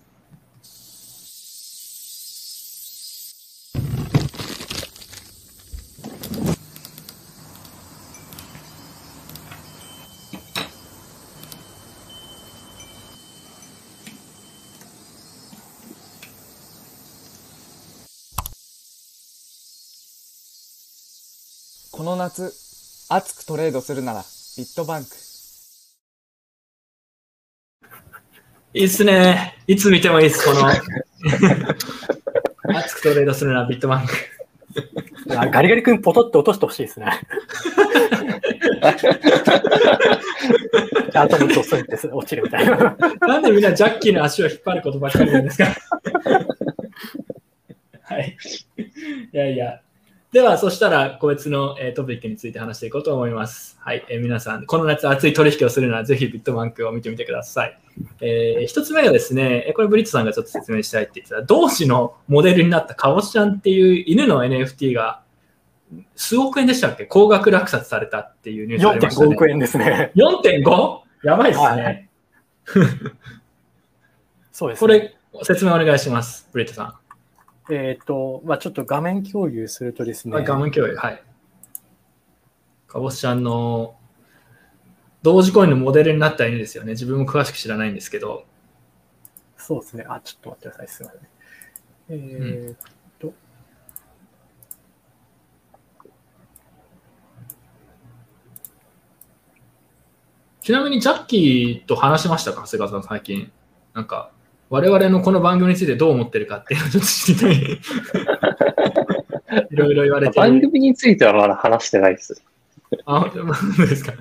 [22.44, 24.20] 熱くトレードするなら、
[24.58, 25.10] ビットバンク。
[28.74, 29.58] いいっすね。
[29.68, 30.68] いつ見てもいいっす、この。
[32.78, 34.14] 熱くトレードするならビットバンク。
[35.38, 37.06] あガリガリ君ポトッと落としてほしいですね。
[41.14, 42.10] あともっと遅いです。
[42.12, 42.98] 落ちるみたいな。
[43.22, 45.66] なんでみんなジャッキーの足を引っ張ることばっかり言うんですか
[48.04, 48.38] はい。
[49.34, 49.82] いやいや。
[50.32, 53.78] では、そしたら、個別の、えートピックについて話していこうと思います。
[53.80, 54.06] はい。
[54.10, 57.80] えー皆さん、この夏熱い取引をするなら、ぜひビットバンクを見てみてください。
[58.20, 65.22] えー一つ目がですね、えーこれブリッツさんがちょっと説明したいって言ってた、同志のモデルになったカボスちゃんっていう犬の NFT が、
[66.18, 67.06] 数億円でしたっけ？
[67.06, 69.36] 高額落札されたっていうニュースがありました4.5ね。
[69.36, 70.12] 億円ですね。
[70.16, 71.00] 4.5?
[71.24, 71.66] やばいですね。
[71.68, 72.10] はい
[74.52, 74.80] そうです、ね。
[74.80, 76.94] これ、説明お願いします、ブリットさん。
[77.70, 80.38] えっ、と、まあちょっと画面共有するとですね。
[80.38, 81.24] あ画面共有、はい。
[82.88, 83.96] かぼすちゃんの
[85.24, 86.92] 同時コインのモデルになった犬ですよね。
[86.92, 88.46] 自分も詳しく知らないんですけど。
[89.58, 90.06] そうですね。
[90.08, 90.88] あ、ちょっと待ってください。
[90.88, 91.28] すみません。
[92.08, 92.78] えーっ
[93.18, 93.34] と、
[100.62, 102.62] ちなみにジャッキーと話しましたか？
[102.66, 103.52] 長谷川さん、最近。
[103.96, 104.32] なんか、
[104.76, 107.56] 我々のこの番組についてどう思ってるかっていうのをちょっと知りたい。
[109.72, 110.68] いろいろ言われて番る。
[110.68, 112.44] 組についてはまだ話してないです。
[113.06, 113.32] あ、本
[113.78, 114.12] 当ですか。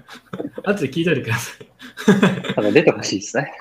[0.62, 1.66] 後で聞いといてください。
[2.54, 3.52] ただ出てほしいですね。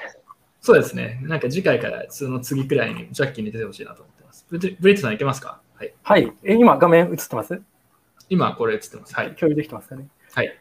[0.62, 1.20] そうですね。
[1.24, 4.46] なんか次回からその次くらいにジャッキーに出てほしいなと思ってます。
[4.52, 5.62] ブリットさんいけますか？
[5.74, 5.94] はい。
[6.04, 6.32] はい。
[6.44, 7.60] え今画面映ってます？
[8.30, 9.16] 今これ映ってます。
[9.16, 9.34] はい。
[9.34, 10.08] 共有できてますかね。
[10.32, 10.56] はい。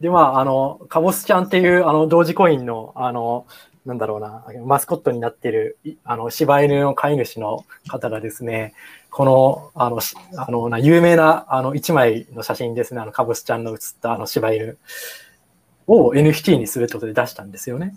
[0.00, 3.46] で、まあ、あの、カボスちゃんっていう、あの、同時コインの、あの、
[3.86, 8.74] なんだろうな、マスコットになってる、いあの、柴犬の飼い主の方がですね、
[9.10, 14.78] この、あの、しあの、な有名な、あの、一枚の写真ですね、あの、カボスちゃんの写った、あの、柴犬
[15.86, 17.96] を NFT にするってことで出したんですよね。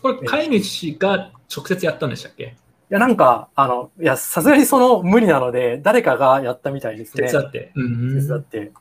[0.00, 2.44] これ、飼い主が直接やったんでしたっけ？
[2.44, 7.28] いや、なんか、あの、いや、さすがにその無理なので、誰かがやったみたいですね。
[7.28, 7.72] 手伝って。
[7.74, 8.72] うん手伝って。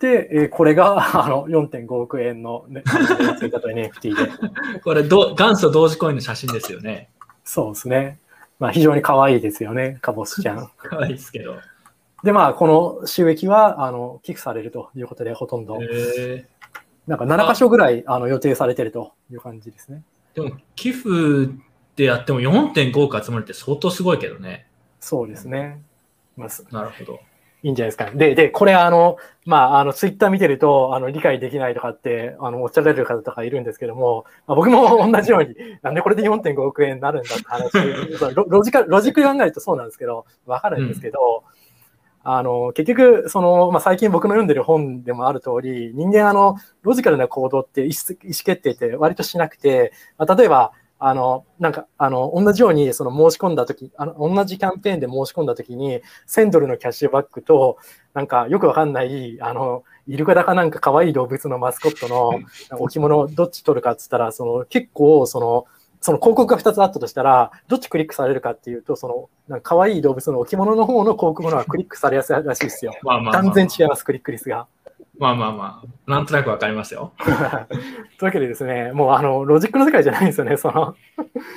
[0.00, 4.30] で、えーこれが、 あの、4.5億円の、ね、と NFT で。
[4.84, 7.08] これど、元祖同時コインの写真ですよね。
[7.44, 8.18] そうですね。
[8.58, 10.70] まあ、非常に可愛いですよね、カボスちゃん。
[10.76, 11.56] 可愛いですけど。
[12.22, 12.66] で、まあ、こ
[13.00, 16.44] の収益は、あの、寄付されるということで、ほとんど、へ
[17.06, 20.02] なんか7箇所ぐらい、あの、予定されてるという感じですね。
[20.34, 21.08] ーでも、寄付
[21.94, 24.66] でやっても4.5億集まるって相当すごいけどね。
[25.00, 25.80] そうですね。
[26.36, 27.20] まあ、すなるほど。
[27.62, 28.12] いいんじゃないですかね。
[28.16, 37.72] で、で、これあの、まあ、あの、ツイッター見てると、あの、理解できないとかって、あの、おっしゃられる方とかいるんですけども、まあ、僕も同じように、なんでこれで4.5億円になるんだって話、
[38.34, 41.44] ロロジカル、ロジック考えるとそうなんですけど、わかるんですけど、
[42.28, 57.76] あの、結局、その、まあ、最近僕の読んでる本でもある通り、人間あの、ロジカルな行動って意思意思決定って割としなくて、まあ、例えば、あの、なんか、あの、同じように、その申し込んだとき、あの、同じキャンペーンで申し込んだときに、1000ドルのキャッシュバックと、
[58.14, 62.40] なんか、よくわかんない、あの、イルカだかなんか可愛い動物のマスコットの
[62.80, 65.66] 置物、どっち取るかっつったら、その、結構、その、
[66.00, 72.94] その広告が2つあったとしたら、どっちクリックされるかっていうと、その、なんか可愛い動物の置物の方の広告の方がクリックされやすいらしいですよ。
[73.02, 74.66] まあまあまあ、断然違います、クリック率が。
[75.18, 76.10] まあまあまあ。
[76.10, 77.12] なんとなくわかりますよ。
[77.18, 77.34] という
[78.24, 80.94] わけでですね、もうあの、ロジックの世界じゃないんですよね、その、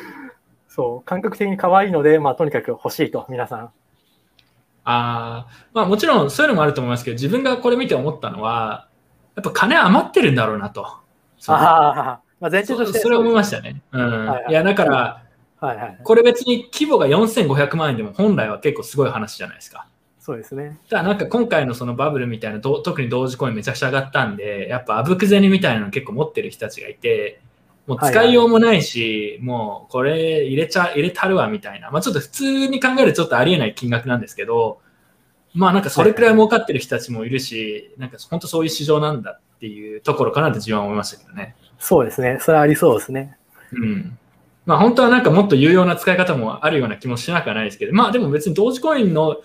[0.68, 3.60] そう、感覚的に可愛いので、まあ、とにかく欲しいと、皆さん。
[3.62, 3.72] あ
[4.86, 8.88] あ、まあもちろんそういうのもあると思いますけど、自分がこれ見て思ったのは、
[9.36, 10.84] やっぱ金余ってるんだろうなと。
[10.86, 11.02] あ
[11.48, 13.00] あ、まあ、前提として。
[13.00, 13.82] そそれ思いましたね。
[13.92, 14.26] うん。
[14.26, 15.24] はいはいいや、だから、
[15.60, 16.00] はいはい。
[16.04, 19.88] これ別に規模が4500万円でも本来は結構すごい話じゃないですか。
[20.30, 20.78] そうですね。
[20.92, 27.42] ただなんか今回のそのバブルみたいな、ど特に同時コインめちゃくちゃ上がったんで、やっぱあぶく銭みたいなの結構持ってる人たちがいて、
[27.88, 31.90] もう使いようもないし、もうこれ入れちゃ、入れたるわみたいな。
[31.90, 34.82] まあちょっと普通に考えるとちょっとありえない金額なんですけど、
[35.56, 41.56] まあなんかそれくらい儲かってる人たちもいるし、なんか本当そういう市場なんだっていうところかなって自分は思いましたけどね。
[41.80, 42.38] そうですね。
[42.40, 43.36] それはありそうですね。
[43.72, 44.16] うん。
[44.68, 49.38] まあ本当はなんかもっと有用な使い方もあるような気もしなくはないですけど、まあでも別に同時コインの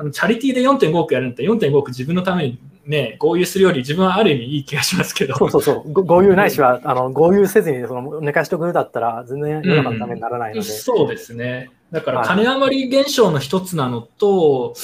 [0.00, 5.36] あのチャリティーで4.5億やるんだったら4.5億自分のためにね、合流するより自分はある意味いい気がしますけど。
[5.36, 5.92] そうそうそう。
[5.92, 10.62] ご合流ないしは、あの、合流せずに、その、寝かしとくだったら、全然世の中のためにならないので。
[10.62, 11.70] そうですね。
[11.92, 14.74] だからはい金余り現象の一つなのと、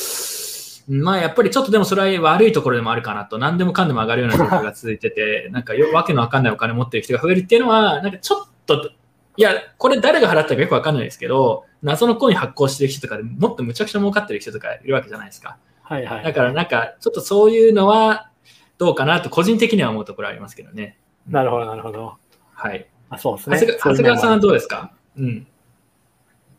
[0.89, 8.91] まあやっぱりちょっとでもそれは悪いところでもあるかなと、何でもかんでも上がるような状況が続いてて、なんかよわけのわかんないお金持ってる人が増えるっていうのは、なんかちょっと、
[9.37, 15.59] いや、これ誰が払ったかよくわかんないですけど、謎のコイン発行してる人とかでもっとむちゃくちゃ儲かってる人とかいるわけじゃないですか。
[15.83, 16.25] はいはい。
[16.25, 18.31] だからなんか、ちょっとそういうのは
[18.79, 20.99] どうかなと個人的には思うところありますけどね。
[21.29, 22.15] なるほど、なるほど。
[22.55, 22.87] はい。
[23.09, 23.77] あそうですね。
[23.79, 24.93] 長谷川さんはどうですか？
[25.17, 25.29] うん。
[25.29, 25.47] い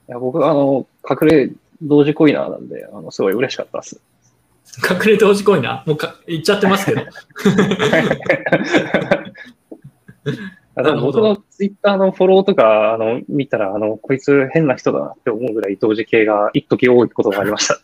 [0.07, 1.49] や僕はあの、隠れ
[1.81, 4.01] 同時コイナーなんで、あの、すごい嬉しかったです。
[4.89, 5.89] 隠れ同時コイナー？
[5.89, 7.01] もうか言っちゃってますけど。
[10.77, 17.73] あでも僕のツイッターのフォローとか、あの、見たら、あの、こいつ変な人だなって思うぐらい同時系が一時多いことがありました。
[17.73, 17.77] い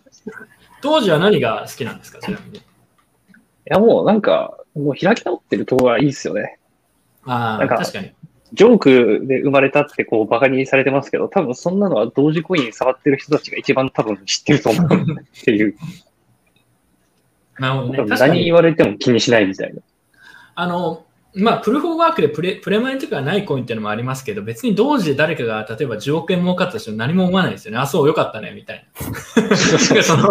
[0.82, 2.20] 当時は何が好きなんですか？
[2.20, 2.62] ちなみに。
[3.66, 6.60] や、もうなんか、もう開き直ってるところがいいですよね。
[7.26, 8.14] ああ、なんか確かに。
[8.54, 15.76] ジョークで生まれたってこうバカにされてますけど、多分そんなのは同時コイン触ってる人たちが一番多分知ってると思うっていう。
[17.58, 18.16] なるほどね。
[18.20, 19.82] 何言われても気にしないみたいな。
[20.54, 21.04] あの、
[21.36, 27.80] まあ、プルフォーワークでプレプレマインとかがないコインっていうのもありますけど、別に同時で誰かが例えば10億円儲かったとしても何も思わないですよね。
[27.80, 28.88] あ、そう、よかったね、みたい
[29.36, 29.42] な。
[29.42, 30.30] なんかその、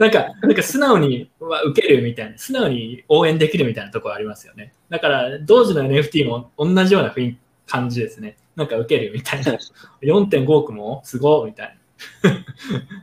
[0.00, 4.72] なんか、なんか素直には受けるみたいな、素直に応援できるみたいなところありますよね。
[4.88, 7.38] だから、同時の NFT も同じような雰囲気
[7.70, 8.36] 感じですね。
[8.56, 9.56] なんか受けるみたいな。
[10.02, 11.74] 4.5億もすごいみたいな。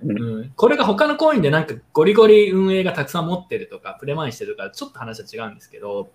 [0.04, 6.10] うん、これが他のコインでなんかゴリゴリ運営がたくさん持ってるとか、プレマインしてるとか、ちょっと話は違うんですけど、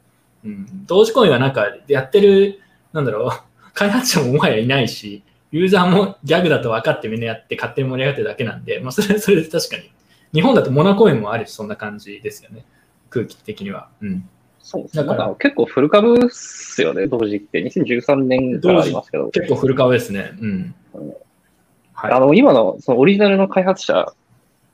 [0.45, 2.61] うん、同時コインはなんかやってる、
[2.93, 3.31] なんだろう、
[3.75, 9.91] 開発者ももはやいないし、ユーザーもギャグだと分かってみんなやって勝手に盛り上がってるだけなんで、まあ、それはそれで確かに。
[10.33, 12.65] 日本だとモナコインもあるし、そんな感じですよね。
[13.11, 13.89] 空気的には。
[14.01, 14.29] うん。
[14.61, 15.03] そうですね。
[15.03, 17.63] だからなんか結構フル株っすよね、同時って。
[17.63, 19.29] 2013年からありますけど。
[19.31, 20.33] 結構フル顔ですね。
[20.41, 20.75] うん。
[21.93, 22.13] はい。
[22.13, 24.13] あの、今のそのオリジナルの開発者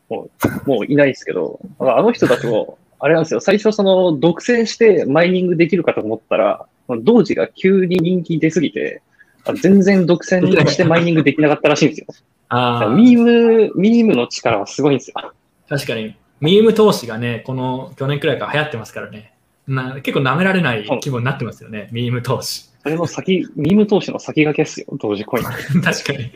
[0.09, 0.31] も
[0.67, 9.03] もういないですけど、あの人たちも、あれなんですよ、最初その独占してマイニングできるかと思ったら、同時が急に人気出すぎて、
[9.45, 12.07] あ全然独占してマイニングできなかったらしいんですよ。
[12.49, 15.33] あーミーム、ミームの力はすごいんですよ。
[15.69, 19.33] 確かに、ミーム投資がね、この去年くらいから流行ってますからね。
[19.67, 22.71] な結構舐められない規模になってますよね、ミーム投資。
[22.83, 25.45] それの先、ミーム投資の先駆けっすよ、同時コイン。
[25.83, 26.33] 確かに。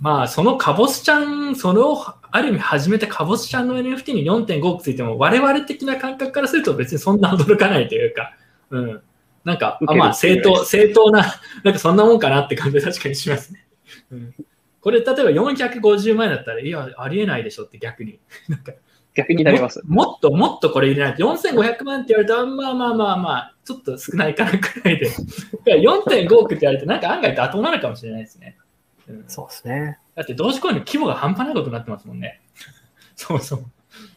[0.00, 8.34] まあ、そのカボスちゃん、それをある意味始めたカボスちゃんの NFT に4.5億ついても、我々的な感覚からすると別にそんな驚かないというか、
[8.70, 9.00] うん。
[9.44, 13.66] なんか、あまあ、正当、正当な、なんかそんなもんかなって感じは確かにしますね。
[14.12, 14.34] うん、
[14.80, 18.18] これ、例えば450万円だったら、いや、ありえないでしょって逆に。
[18.48, 18.72] なんか
[19.14, 19.82] 逆になります。
[19.84, 25.10] ももっともっとこれ入れないと、4500万って言われると、まあまあまあまあ、ちょっと少ないかなくらいで、
[25.66, 28.56] 4.5億って言われると、なんか案外妥当なのかもしれないですね。
[29.08, 29.98] うんそうですね。
[30.14, 32.40] だって同時コインの規模が半端ないことになってますもんね。
[33.16, 33.64] そうそう。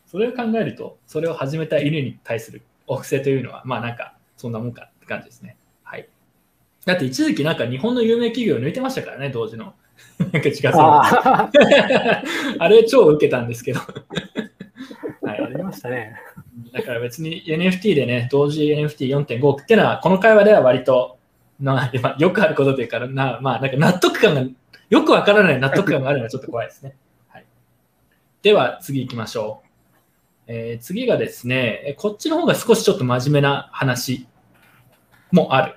[0.05, 5.57] それを考えると、それを始めた犬に対するお布施というのは、まあなんか、そんなもんかって感じですね。
[5.83, 6.07] はい。
[6.85, 9.73] だって一時期なんか日本の有名企業を抜いてましたからね、同時の。
[10.19, 10.53] なんか違う。
[10.75, 11.49] あ
[12.59, 13.79] あれ超受けたんですけど。
[13.79, 13.85] は
[15.25, 15.57] あ、ありい。
[15.57, 16.15] ましたね。
[16.71, 21.17] だから別に NFT でね、同時 NFT4.5 億っていうのは、この会話では割と、
[21.59, 24.43] なまあ、よくあることというか、なまあ、なんか納得感が、
[24.89, 26.95] よくわからない納得感があるのはちょっと怖いですね。
[27.29, 27.45] はい、
[28.41, 29.67] では、次行きましょう。
[30.45, 34.27] えー次がですね、えこっちの方が少しちょっと真面目な話
[35.31, 35.75] もある。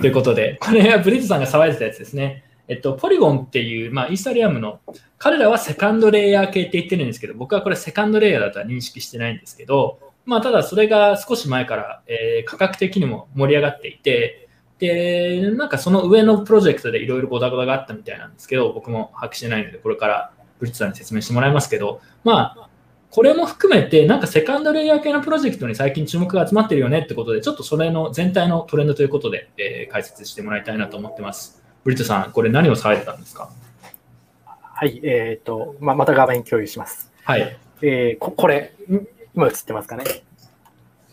[0.00, 2.44] ということで、これはブリッツさんが騒いでたやつですね。
[2.68, 4.80] えっと、ポリゴンっていう、まあ、イーサリアムの、
[5.18, 14.48] 彼らはセカンドレイヤー系って言ってるんですけど、僕はこれセカンドレイヤーだとは認識してないんですけど、まあ、ただそれが少し前から、えー価格的にも盛り上がっていて、
[14.78, 22.68] で、なんかその上のプロジェクトでいろいろゴダゴダがあったみたいなんですけど、僕も把握してないので、これからブリッツさんに説明してもらいますけど、まあ、
[23.10, 31.61] これも含めて、なんか second layer 系のプロジェクトに最近注目が集まってるよねってことで、ちょっとそれの全体のトレンドということで、えー解説してもらいたいなと思ってます。
[31.84, 33.50] ブリットさん、これ何をされてたんですか？
[34.44, 37.12] はい、えっ、と、まあ、また画面共有します。
[37.24, 37.56] はい。
[37.82, 40.04] えーここれ、ん今映ってますかね？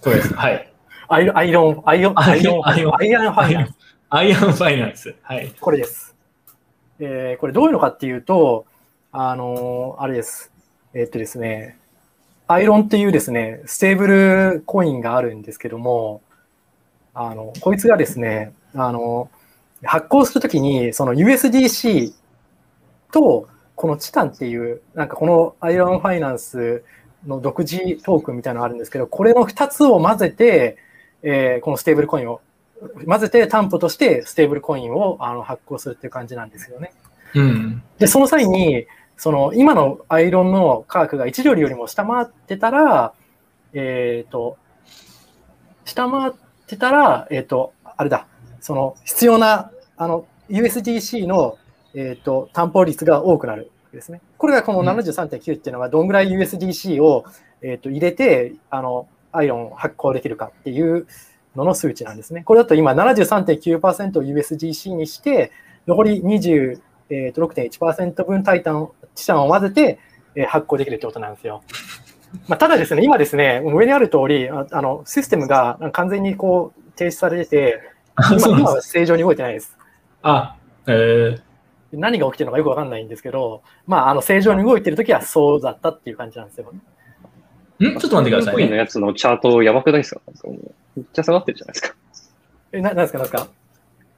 [0.02, 0.34] これです。
[0.34, 0.72] はい。
[1.08, 3.74] アイロン、アイロン、アイロン、アイロン、アイロンアイアンファイナンス。
[4.10, 5.16] アイアンファイナンス。
[5.22, 5.54] はい。
[5.60, 6.16] これです。
[7.00, 8.66] えーこれどういうのかっていうと、
[9.12, 10.52] あのーあれです。
[10.94, 11.78] えーっとですね、
[12.48, 16.22] アイロンっていうですね、ステーブルコインがあるんですけども、
[17.14, 19.30] あの、こいつがですね、あの、
[19.84, 22.14] 発行するときに、その USDC
[23.12, 26.84] と、このチタンっていう、なんかこのアイロンファイナンス
[27.26, 30.78] の独自トークンみたいなのがあるんですけど、これの2つを混ぜて、
[31.22, 32.42] えーこのステーブルコインを
[33.06, 36.94] 混ぜて担保としてステーブルコインをあの発行するっていう感じなんですよね。
[37.36, 37.84] うん。
[37.98, 38.86] で、その際に、
[39.18, 43.14] その今のアイロンの価格が1ドルよりも下回ってたら、
[43.74, 44.58] えっ、と、
[45.84, 46.34] 下回っ
[46.68, 48.28] てたら、えっ、と、あれだ、
[48.62, 51.58] その必要なあの USDC の、
[51.94, 54.22] えー、と担保率が多くなるけですね。
[54.38, 57.26] これがこの73.9っていうのがどんぐらい USDC を、
[57.62, 61.06] えー、と入れて、あの、アイロンを発行できるかっていう
[61.56, 62.44] のの数値なんですね。
[62.44, 65.52] これだと今73.9%を USDC にして、
[65.88, 70.00] 残り26.1%分タイタン、チタンを混ぜて、
[70.36, 71.64] えー発行できるってことなんですよ。
[72.48, 77.82] まあ、ただですね、今ですね、上にある通り、ああのシステムが完全にこう停止されてて、
[78.48, 79.78] 今は正常に動いてないです。
[80.22, 80.56] あ、
[80.88, 81.42] えー、
[81.94, 86.72] 何が起きてるのかよくわかんないんですけど、まあ、あの正常に動いてるときはそうだったっていう感じなんですよ。
[87.82, 88.00] ん？
[88.00, 88.54] ちょっと待ってくださいね。
[88.54, 90.22] コインのやつのチャートやばくないですか？
[90.96, 91.96] めっちゃ下がってるじゃないですか。
[92.74, 93.50] え、ななんですか、なんですか？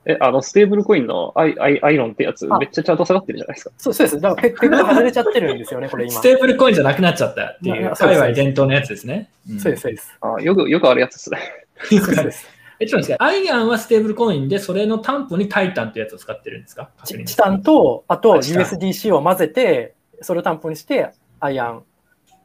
[0.04, 3.72] え、あの、ステーブルコインのアイアイアイロンってやつ、あめっちゃチャート下がってるじゃないですか？
[3.78, 4.20] そうそうです。
[4.20, 6.14] だからペペッグ外れちゃってるんですよね、これ今。
[6.14, 9.30] ステーブルコインじゃなくなっちゃったっていう、海外伝統のやつですね。
[9.48, 10.18] うんそうです、そうです。
[10.22, 11.40] あよく、よくあるやつですね。
[11.88, 12.48] そうです。
[12.82, 16.90] え、ちょっと待ってくださいアイアンはステーブルコインで、それの担保にタイタンってやつを使ってるんですか？
[17.04, 21.84] タタイタンと、あと USDC を混ぜて、それを担保にして、アイアン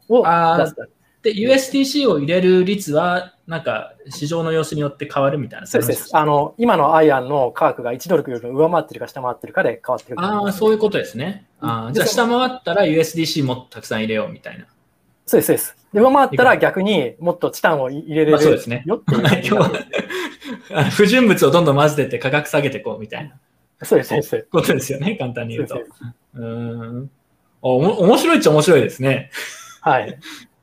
[0.09, 0.23] を
[0.59, 0.77] 出す。
[1.23, 5.67] で、USDC を入れる率は、なんか、市場の様子によって変わるみたいな。
[5.67, 6.17] そうです。
[6.17, 10.25] あの、今のアイアンの価格が1ドルより上回ってるか下回ってるかで変わってくる。
[10.25, 11.47] ああ、そういうことですね。
[11.61, 14.67] あーじゃあ、下回ったら USDC もたくさん入れようみたいな。
[15.27, 15.77] そうです、そうです。
[15.93, 19.69] で上回ったら逆にもっとチタンを入れれまあそうるですねよっていう感 じ今が。
[19.69, 19.85] 日
[20.75, 23.37] あの不純物をどんどん混ぜてって価格下げていこうみたいな
[23.85, 24.47] そうです、そうです。
[24.51, 25.87] ことですよね、簡単に言うとそう。
[26.35, 27.11] うーん。
[27.63, 29.31] おも面白いっちゃ面白いですね。
[29.81, 30.19] はい。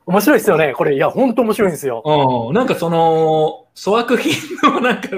[0.06, 0.72] 面白いですよね。
[0.74, 2.02] これ、いや、本当面白いんですよ。
[2.48, 2.54] うん。
[2.54, 4.32] なんかその、粗悪品
[4.72, 5.14] のなんか、ジ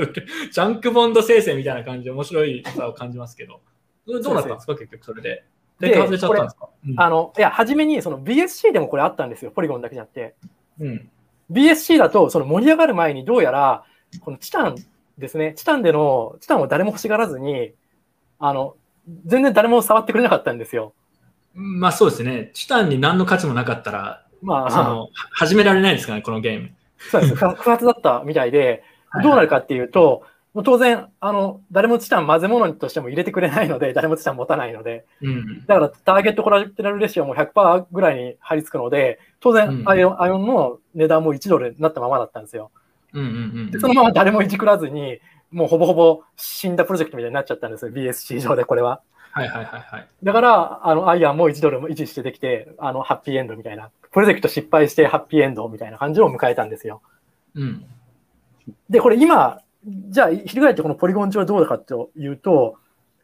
[0.60, 3.60] ャンクボンド生成みたいな感じで面白いさを感じますけど。
[4.06, 5.44] どうなったんですか、結局それで。
[5.80, 6.68] でで、外れちゃったんですか？
[6.88, 9.50] うんあの、いや、初めにその BSC でもこれあったんですよ。
[9.50, 10.34] ポリゴンだけじゃなくて。
[10.80, 11.10] うん。
[11.50, 13.84] BSC だと、その盛り上がる前にどうやら、
[14.20, 14.76] このチタン
[15.18, 17.72] ですね、チタンでの、チタンを誰も欲しがらずに、
[18.38, 18.76] あの、
[19.26, 20.92] 全然誰も触ってくれなかったんですよ。
[21.54, 22.50] まあそうですね。
[22.54, 26.70] チタンに何の価値もなかったら、まあ、その、は始められないですからね、このゲーム。
[27.10, 27.34] そうです。
[27.34, 28.82] 不 不発だったみたいで、
[29.22, 30.24] どうなるかっていうと、
[30.56, 35.66] もう当然、あの、誰もチタン混ぜ物としても入れてくれないので、誰もチタン持たないので、うん。
[35.66, 42.70] だからターゲットコラテラルレシオも100%ぐらいに張り付くので、当然、うんアイオンアイオンの値段も1ドルになったままだったんですよ。
[43.12, 43.32] うんうんう
[43.64, 45.18] んでそのまま誰もいじくらずに、
[45.50, 49.02] もうほぼほぼ死んだプロジェクトみたいになっちゃったんですよ、BSC 上でこれは。
[49.32, 50.08] はいはいはいはい。
[50.22, 57.02] だから、あの、アイアンも1ドルも維持してできて、あの、ハッピーエンドみたいな、プロジェクト失敗してハッピーエンドみたいな感じを迎えたんですよ。
[57.54, 57.84] うん。
[58.88, 62.76] で、これ今、じゃあ、翻ってこのポリゴン上どうだかというと、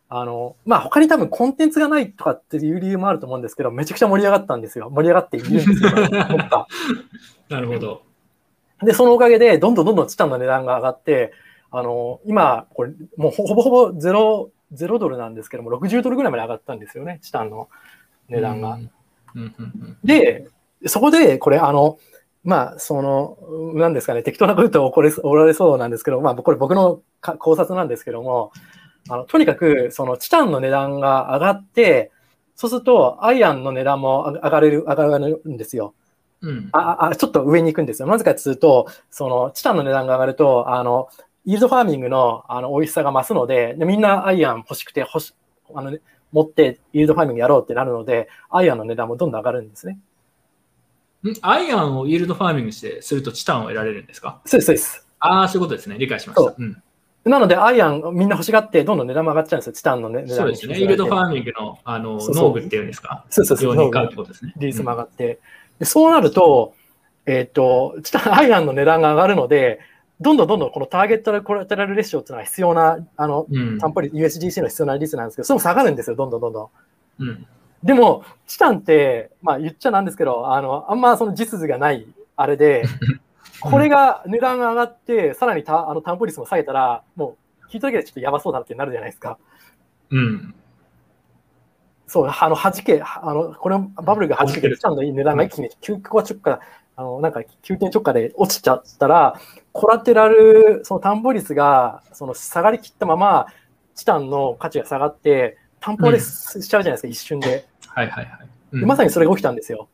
[0.08, 4.90] あの、まあ、他に多分コンテンツがないとかっていう理由もあると思うんですけど、めちゃくちゃ盛り上がったんですよ。
[4.90, 5.90] 盛り上がっているんですよ。
[7.48, 8.02] なるほど。
[8.82, 11.32] で、そのおかげで、どんどんどんどんチタンの値段が上がって、
[11.70, 17.68] あの、今、これ、もうほほぼほぼゼロ、ゼロドルなんですけども、60ドルぐらいまで上がったんですよね、チタンの
[18.28, 18.78] 値段が。
[20.04, 20.46] で、
[20.86, 21.98] そこで、これ、あの、
[22.44, 23.38] まあ、その、
[23.74, 28.52] なんですかね、適当なこと言うと怒れ怒られそうなんですけど、まあ、これ僕のか考察なんですけども、
[29.08, 32.10] あのとにかく、そのチタンの値段が上がって、
[32.54, 35.94] そうすると、アイアンの値段も上がれる、上がるんですよ。
[36.40, 36.68] うん。
[36.72, 38.08] ああ、ちょっと上に行くんですよ。
[38.08, 41.08] なぜかというと、その、チタンの値段が上がると、あの、
[41.44, 45.34] イールドファーミングの、あの、美味しさが増すので、でみんなアイアン欲しくて、欲し、
[45.74, 45.96] あの、
[46.32, 49.98] 持ってイールドファーミングやろうってなるので、アイアンの値段もどんどん上がるんですね。
[51.30, 51.34] ん？
[51.42, 54.40] アイアンをイールドファーミングしてするとチタンを得られるんですか？
[54.44, 55.06] そうです、そうです。
[55.20, 55.96] ああ、そういうことですね。
[55.98, 56.42] 理解しました。
[56.42, 56.82] そううん、
[57.24, 59.72] なので、アイアンみんな欲しがって、どんどん値段も上がっちゃうんですよ。
[59.72, 60.78] チタンの、ね、値段そうですね。
[60.80, 63.24] イールドファーーミングのあの農具っていうんですか？
[63.30, 64.52] そうそうそう用に買うってことですね。
[64.56, 65.38] リリースも上がって。
[65.78, 66.74] でそうなると、
[67.26, 69.80] えっ、と、チタン、アイアンの値段が上がるので、
[70.20, 73.78] どんどんどんどんこのターゲットコラテラルレシオっていうのは必要な、あの、うん。
[73.78, 76.70] 担保率、USDC の必要な率なんですけど、それも下がるんですよ、どんどんどんど
[77.20, 77.22] ん。
[77.22, 77.46] うん。
[77.82, 82.06] でも、チタンって、まあ言っちゃなんですけど、あの、あんまその実図がない
[82.36, 82.84] あれで、
[83.60, 89.38] これが値段が上がって、さらにたあの担保率も下げたら、もう聞いただけでちょっとやばそうだなってなるじゃないですか。
[90.10, 90.54] うん。
[92.06, 96.60] そう、あの、弾け、あの、これバブルが弾けて、弾けるチタンの値段が一気に急コア直下、
[96.96, 99.40] あの、なんか急転直下で落ちちゃったら、
[99.72, 103.46] コラテラル、その担保率が、その下がりきったまま、
[103.94, 107.66] チタンの価値が下がって、担保ですしちゃうじゃないですか、一瞬で。
[107.94, 108.48] はいはいはい。
[108.72, 109.88] うんでまさにそれが起きたんですよ。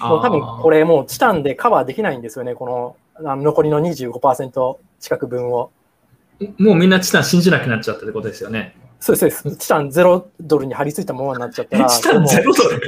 [0.00, 5.70] もう多分これもうチタンでカバーできないんですよね、このあの残りの25%近く分を。
[6.58, 8.76] もうみんなチタン信じなくなっちゃったってことですよね。
[9.00, 9.62] そうです、そうです。
[9.62, 11.88] チタン0ドルに張り付いたままになっちゃったえら。
[11.88, 12.80] チタンゼロドル？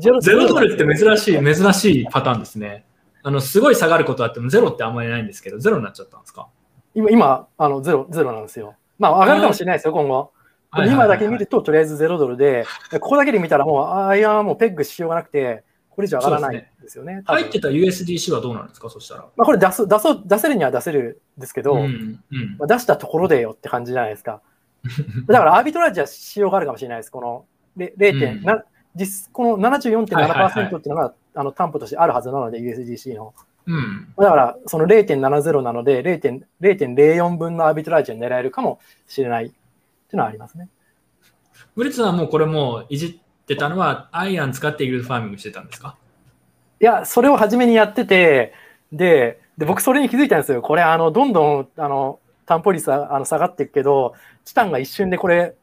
[0.00, 2.84] ゼロゼロドルって珍しい、珍しいパターンですね。
[3.22, 6.48] あの、すごい下がることあってもゼロってあんまりないんですけど、ゼロになっちゃったんですか？
[6.94, 8.74] 今、今あのゼロ、ゼロなんですよ。
[8.98, 10.30] まあ上がるかもしれないですよ、今後。
[10.72, 17.22] はいはいはい今だけ見ると、とりあえず0ドルで、ここだけで見たらもう、あアイアンはもうペッグしようがなくて、これ以上上がらないんですよね。
[17.26, 18.88] 多分入ってた USDC はどうなんですか？
[18.88, 19.20] そしたら。
[19.36, 24.40] まあ、これ出す出そう出せるには出せるんですけど、うんうんまあ、出したところでよって感じじゃないですか。
[25.28, 27.12] だからアービトラージはしようがあるかもしれないです。
[27.12, 27.44] この
[27.76, 28.64] れ0.7、うんな
[28.94, 33.34] 実このはいはいはい74.7%っていうのが、あの担保としてあるはずなので、USDC の。
[33.66, 34.12] うん。
[34.18, 39.52] だから、その0.70なので0.0 0.04分のアービトラージを狙えるかもしれない
[40.12, 40.68] いうのはありますね。
[41.74, 45.96] ブリッツはもうこれもういじってたのは、アイアン使ってイールドファーミングしてたんですか？
[46.80, 48.52] いや、それを初めにやってて、
[48.92, 50.62] で、で僕それに気づいたんですよ。
[50.62, 55.54] これ、あの、どんどん、あの、担保率はあの下がっていくけど、チタンが一瞬でこれ、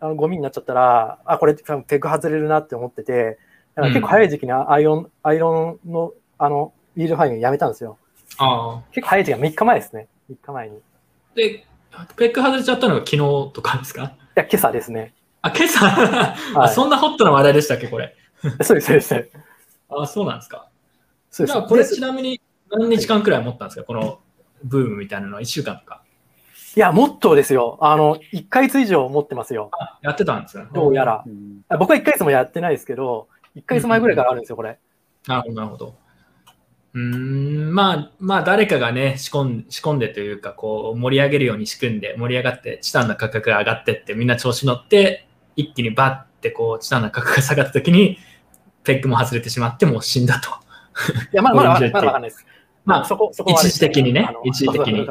[0.00, 3.38] あのゴミになっちゃったら、あ、これ、ペグ外れるなって思ってて、
[3.74, 7.98] だから結構早い時期にアイロン、アイロンの、あの、ビールファイングやめたんですよ。
[8.38, 8.82] ああ。
[8.90, 10.08] 結構早い時期が3日前ですね。
[10.30, 10.76] 3日前に。
[10.76, 10.80] い
[11.36, 11.66] で、
[12.16, 13.18] ペック外れちゃったのが昨日
[13.52, 14.16] とかですか？
[14.34, 15.14] や、今朝ですね。
[15.42, 18.16] あ、今朝、はいあそんなホットな話題でしたっけ、これ？
[18.62, 19.30] そうです、そうです。
[19.88, 20.68] あ、そうなんですか。
[21.30, 21.54] そうです。
[21.54, 22.40] じゃあ、これでちなみに
[22.70, 24.20] 何日間くらい持ったんですか、この
[24.64, 26.02] ブームみたいなのは？1週間とか？
[26.74, 27.76] いや、もっとですよ。
[27.82, 29.70] あの、1ヶ月以上持ってますよ。
[30.00, 30.66] やってたんですよ。
[30.72, 31.24] どうやら。
[31.68, 34.78] あ僕は1ヶ月もやってないですけど、1ヶ月前ぐらいからあるんですよ、これ。
[35.26, 35.94] なるほど、なるほど。
[36.94, 45.26] うーん、まあ、まあ、誰かがね、仕込ん仕込んでというか、こう、盛り上げるように仕組んで、盛り上がって、チタンの価格が上がってって、みんな調子乗って、
[45.56, 48.18] 一気にバッて、こう、チタンの価格が下がった時に、
[48.84, 50.50] ペッグも外れてしまって、もう死んだと。
[51.32, 52.46] いや、まだまだまだ まだわかんないです。
[52.84, 55.08] まあ、そこ、そこ一時的にね一時的に。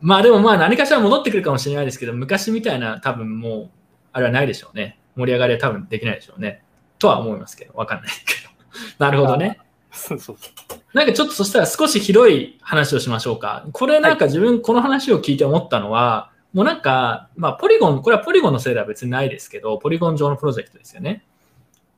[0.00, 3.70] まあでもまあ何かしら戻ってくるかもしれないですけど、昔みたいな多分もう、
[4.12, 4.98] あれはないでしょうね。
[5.16, 6.62] 盛り上がりは多分できないでしょうね。
[6.98, 8.55] とは思いますけど、わかんないけど。
[8.98, 9.58] なるほどね。
[9.90, 10.80] そうそうそう。
[10.96, 13.66] なんかちょっとそしたら少し広い話をしましょうか。
[13.72, 21.24] これなんか自分この話を聞いて思ったのは、もうなんか、まあポリゴン、これはポリゴンのせいでは別にないですけど、ポリゴン上のプロジェクトですよね。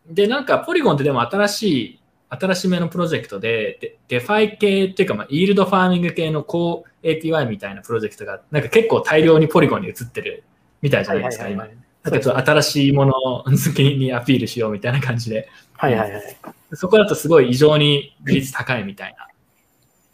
[0.09, 2.01] で、なんかポリゴンってでも新しい、
[2.31, 10.45] 新しめのプロジェクトで、デ DeFi 系っていうか、まあ、 yield farming 系の高 APY みたいなプロジェクトが、なんか結構大量にポリゴンに移ってる
[10.83, 11.65] みたいじゃないですか、今。
[11.67, 11.71] い。
[12.03, 15.49] なんかちょっと新しいもの好きにアピールしようみたいな感じで。
[15.77, 16.37] はいはいはい。
[16.75, 19.29] そこだとすごい異常に比率高いみたいな。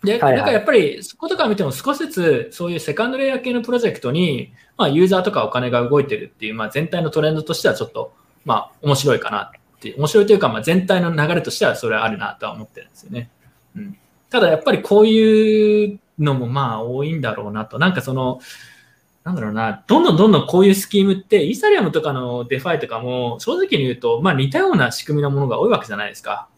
[0.04, 8.12] で、はいはいなんかやっぱりそことか見ても少しずつそういう second layer 系のプロジェクトに、まあ、ユーザーとかお金が動いてるっていう、まあ、全体のトレンドとしてはちょっと、
[8.44, 13.30] まあ、面白いかなって面白いというか、まあ、全体の流れとしてはそれはあるなとは思ってるんですよね。
[13.76, 13.96] うん、
[14.30, 17.78] ただやっぱりこういうのもまあ多いんだろうなと。
[17.78, 18.40] なんかその、
[19.24, 26.48] なんだろうな、どんどんどんどんこういうスキームって、イーサリアムとかの DeFi とかも、正直に言うと、まあ似たような仕組みのものが多いわけじゃないですか。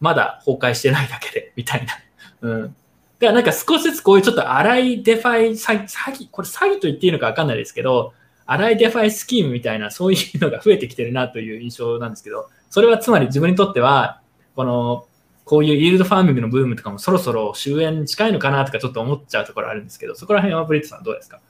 [0.00, 1.92] まだ崩壊してないだけで、 みたいな。
[2.48, 2.62] うん。
[2.62, 2.74] だか
[3.20, 8.12] らなんか少しずつこういうちょっと荒い DeFi 詐欺、詐欺、これ詐欺と言っていいのかわかんないですけど、
[8.46, 14.20] 荒いデファイスキームみたいな、そういうのが増えてきてるなという印象なんですけど、それはつまり自分にとっては、
[14.54, 15.06] この、
[15.44, 21.40] こういうイールドファーミングのブームとかもそろそろ終焉に近いのかなとかちょっと思っちゃうところあるんですけど、そこら辺はブリットさんどうですか？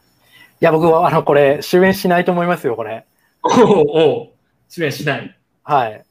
[0.61, 3.07] や、僕は、あの、これ、終焉しないと思いますよ、これ。
[3.43, 4.29] おおおう
[4.69, 5.39] 終焉しない。
[5.63, 6.05] はい。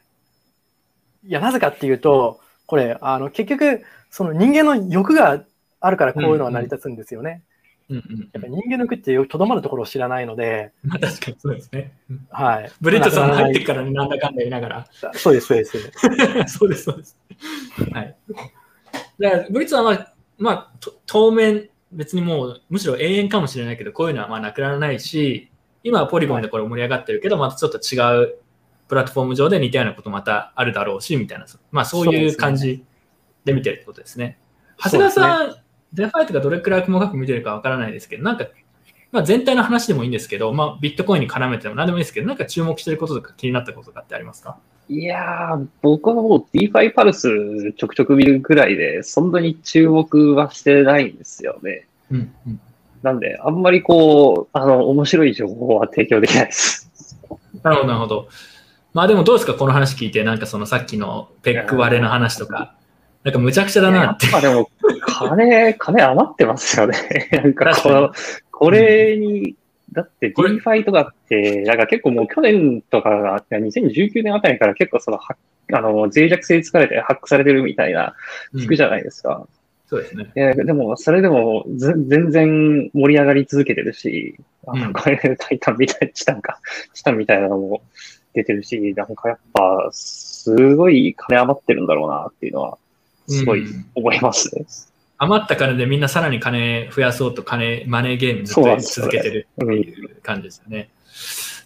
[1.26, 5.44] いや、なぜかっていうと、これ、あの、結局、その人間の欲が
[5.80, 7.44] あるからこういうのは成り立つんですよね。
[7.90, 11.92] うんうんやっぱり人間の欲ってとどまるところを知らないので、 まあ確かにそうですね。
[12.10, 12.72] うんはい。
[12.80, 14.88] ブリットさんも入ってくからね、なんだかんだ言いながら。
[15.14, 15.92] そうです、そうです。
[16.48, 17.18] そうです、 そうです。
[17.92, 18.16] はい。
[19.20, 25.52] だから、ブリッツさんは、まあ、と当面、別にもう、むしろ永遠かもしれないけど、こういうのはまあなくならないし、
[25.84, 28.38] 今はポリゴンでこれ盛り上がってるけど、またちょっと違う
[28.88, 32.84] プラットフォーム上で似たようなことまたあるだろうし、みたいな、まあそういう感じ
[33.46, 34.40] で見てるってことですね。
[34.78, 35.56] 長谷川さん、
[35.94, 38.48] DeFi とかどれくらい細かく見てるかわからないですけど、なんか、
[39.12, 44.58] まあ、全体の話でもいいんですけど、まあ、ビットコインに絡めても何でもいいですけど、なんか注目してることとか気になったこととかってありますか？
[44.90, 51.88] いやー、僕はもう DeFi パルスちょくちょく見るぐらいで、そんなに注目はしてないんですよね。
[52.12, 52.62] うん、うん。
[53.02, 56.90] なんで、あんまりこう、あの、面白い情報は提供できないです。
[57.62, 58.28] なるほど、なるほど。
[58.94, 62.76] まあでもどうですか、この話聞いて、なんかそのさっきのペック割れの話とか、
[63.24, 64.28] なんかむちゃくちゃだなって。
[64.32, 64.70] まあでも、
[65.02, 67.30] 金、金余ってますよね。
[67.32, 68.12] なんかこ確の、
[68.52, 69.56] これに、
[69.94, 75.36] だって DeFi とかって、なんか結構もう去年とかが、2019年あたりから結構その、は
[75.72, 78.16] あの、脆弱性疲れてハックされてるみたいな、
[78.56, 79.48] 聞くじゃないですか。
[79.88, 80.32] そうですね。
[80.36, 84.36] いやでも、それでもず全然盛り上がり続けてるし、
[84.66, 86.60] あうんのこれ、タイタンみたい、チタンか、
[86.94, 87.84] チタンみたいなのも
[88.34, 92.78] 出てるし、なんかやっぱ、すごい金余ってるんだろうなっていうのは、
[93.28, 94.66] すごいうん思いますね。
[95.24, 100.90] 余った金でみんなさらに金増やそうと金、マネーゲームずっと続けてるっていう感じですよね。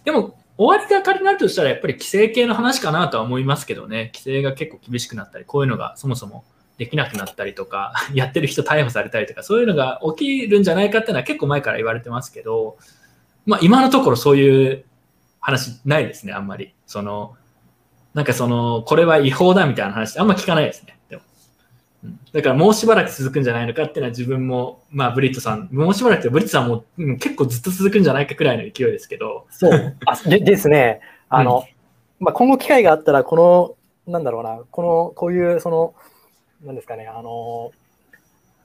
[0.04, 6.44] でも、終わりが仮になるとしたら、やっぱり規制系の話かなとは思いますけどね、規制が結構厳しくなったり、こういうのがそもそも
[6.78, 12.76] できなくなったりとか、 やってる人逮捕されたりとか、そういうのが起きるんじゃないかっていうのは結構前から言われてますけど、
[13.46, 14.84] まあ今のところそういう
[15.40, 16.74] 話ないですね、あんまり。
[16.86, 17.36] その、
[18.14, 20.97] なんかその、これは違法だみたいな話ってあんま聞かないですね。
[22.32, 29.96] だからもうしばらく続くんじゃないのかっていうのは自分も、まあブリットさん、もうしばらくってブリットさんもうん結構ずっと続くんじゃないかくらいの勢いですけど、そう。
[30.06, 31.64] あで ですね、あの、
[32.20, 33.36] まあ、今後機会があったら、こ
[34.06, 35.94] の、なんだろうな、この、こういう、その、
[36.64, 37.72] なんですかね、あの、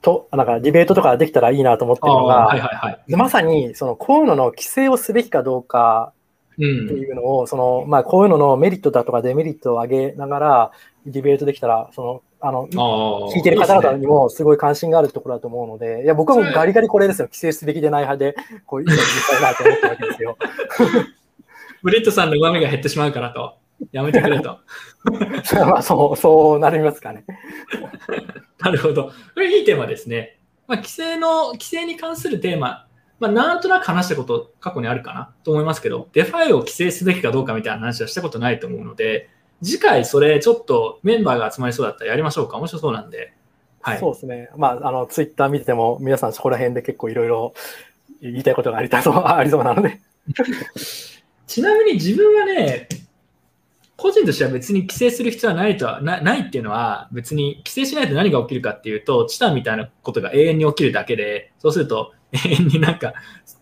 [0.01, 3.15] と、なんかディベートとかできたらいいなと思ってあるのが、あはいはいはい。
[3.15, 6.13] まさに、その、こういうのの規制をすべきかどうか
[6.57, 6.85] うん。
[6.85, 10.71] っていうのを、その、まあ、こういうののメリットだとかデメリットを上げながら、
[11.05, 12.67] ディベートできたら、その、あの、
[13.33, 17.27] 聞いてる方々にもすごい関心があるところだと思うので、いや、僕はもうガリガリこれですよ。
[17.27, 18.35] 規制すべきでない派で、
[18.65, 20.37] こういうのを言いたいなと思ったわけですよ。
[21.83, 23.55] ブリットさんの上目が減ってしまうからと、
[23.93, 24.59] やめてくれと。
[25.65, 27.23] まあ、そう、そうなりますかね。
[28.59, 29.05] なるほど。
[29.05, 30.37] これいいテーマですね。
[30.67, 32.87] まあ、規制の、規制に関するテーマ、
[33.21, 39.29] まあ、なんとなく話したこと過去にあるかなと思いますけど、 DeFi を規制すべきかどうかみたいな話はしたことないと思うので、
[39.63, 42.57] 次回それちょっとメンバーが集まりそうだったらやりましょうか。
[42.57, 43.33] 面白そうなんで。
[43.81, 43.99] はい。
[43.99, 44.49] そうですね。
[44.57, 47.53] まあ、あの、ツイッター見てても、皆さんそこら辺で結構いろいろ
[48.21, 49.99] 言いたいことがありたそう、 ありそうなので。
[51.47, 52.87] ちなみに自分はね、
[53.97, 63.13] 個人としては別に規制する必要はないとはなないっていうのは、別に規制しないと何が起きるかっていうと、チタンみたいなことが永遠に起きるだけで、そうすると永遠になんか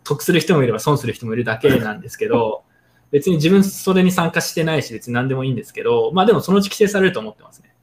[0.04, 2.64] 得する人もいれば損する人もいるだけなんですけど、
[3.12, 7.74] 別に自分それに参加してないし、別に何でもいいんですけど、まあでもそのうち規制されると思ってますね。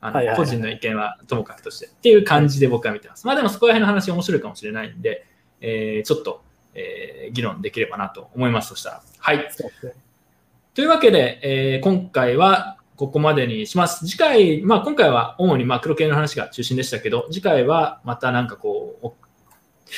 [0.00, 1.86] あの個人の意見はともかくとして。
[1.86, 3.26] っていう感じで僕は見てます。
[3.26, 5.26] まあでもそこら辺の話面白いかもしれないんで、
[5.60, 6.42] えーちょっと、
[6.74, 8.68] えー議論できればなと思います。
[8.70, 9.02] そしたら。
[9.18, 9.48] はい。
[10.74, 14.06] というわけで、えー今回はここまでにします。
[14.06, 19.14] 次回、まあ今回は主にマクロ系の話が中心でしたけど、次回はまたなんかこう、お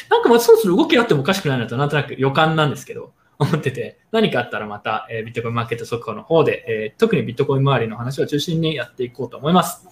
[0.08, 9.86] なんかまあそろそろ動きあってもおかしくないなとなんとなく予感なんですけど、思ってて、何かあったらまた、えービットコインマーケット速報の方で、えー特にビットコイン周りの話を中心にやっていこうと思います。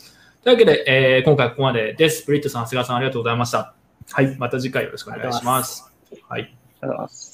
[0.44, 2.26] というわけで、えー今回はここまでです。
[2.26, 3.74] ブリットさん、菅さんありがとうございました。
[4.10, 5.90] はい、また次回よろしくお願いします。
[6.28, 6.42] はい。
[6.42, 6.50] あり
[6.82, 7.27] がとうございます。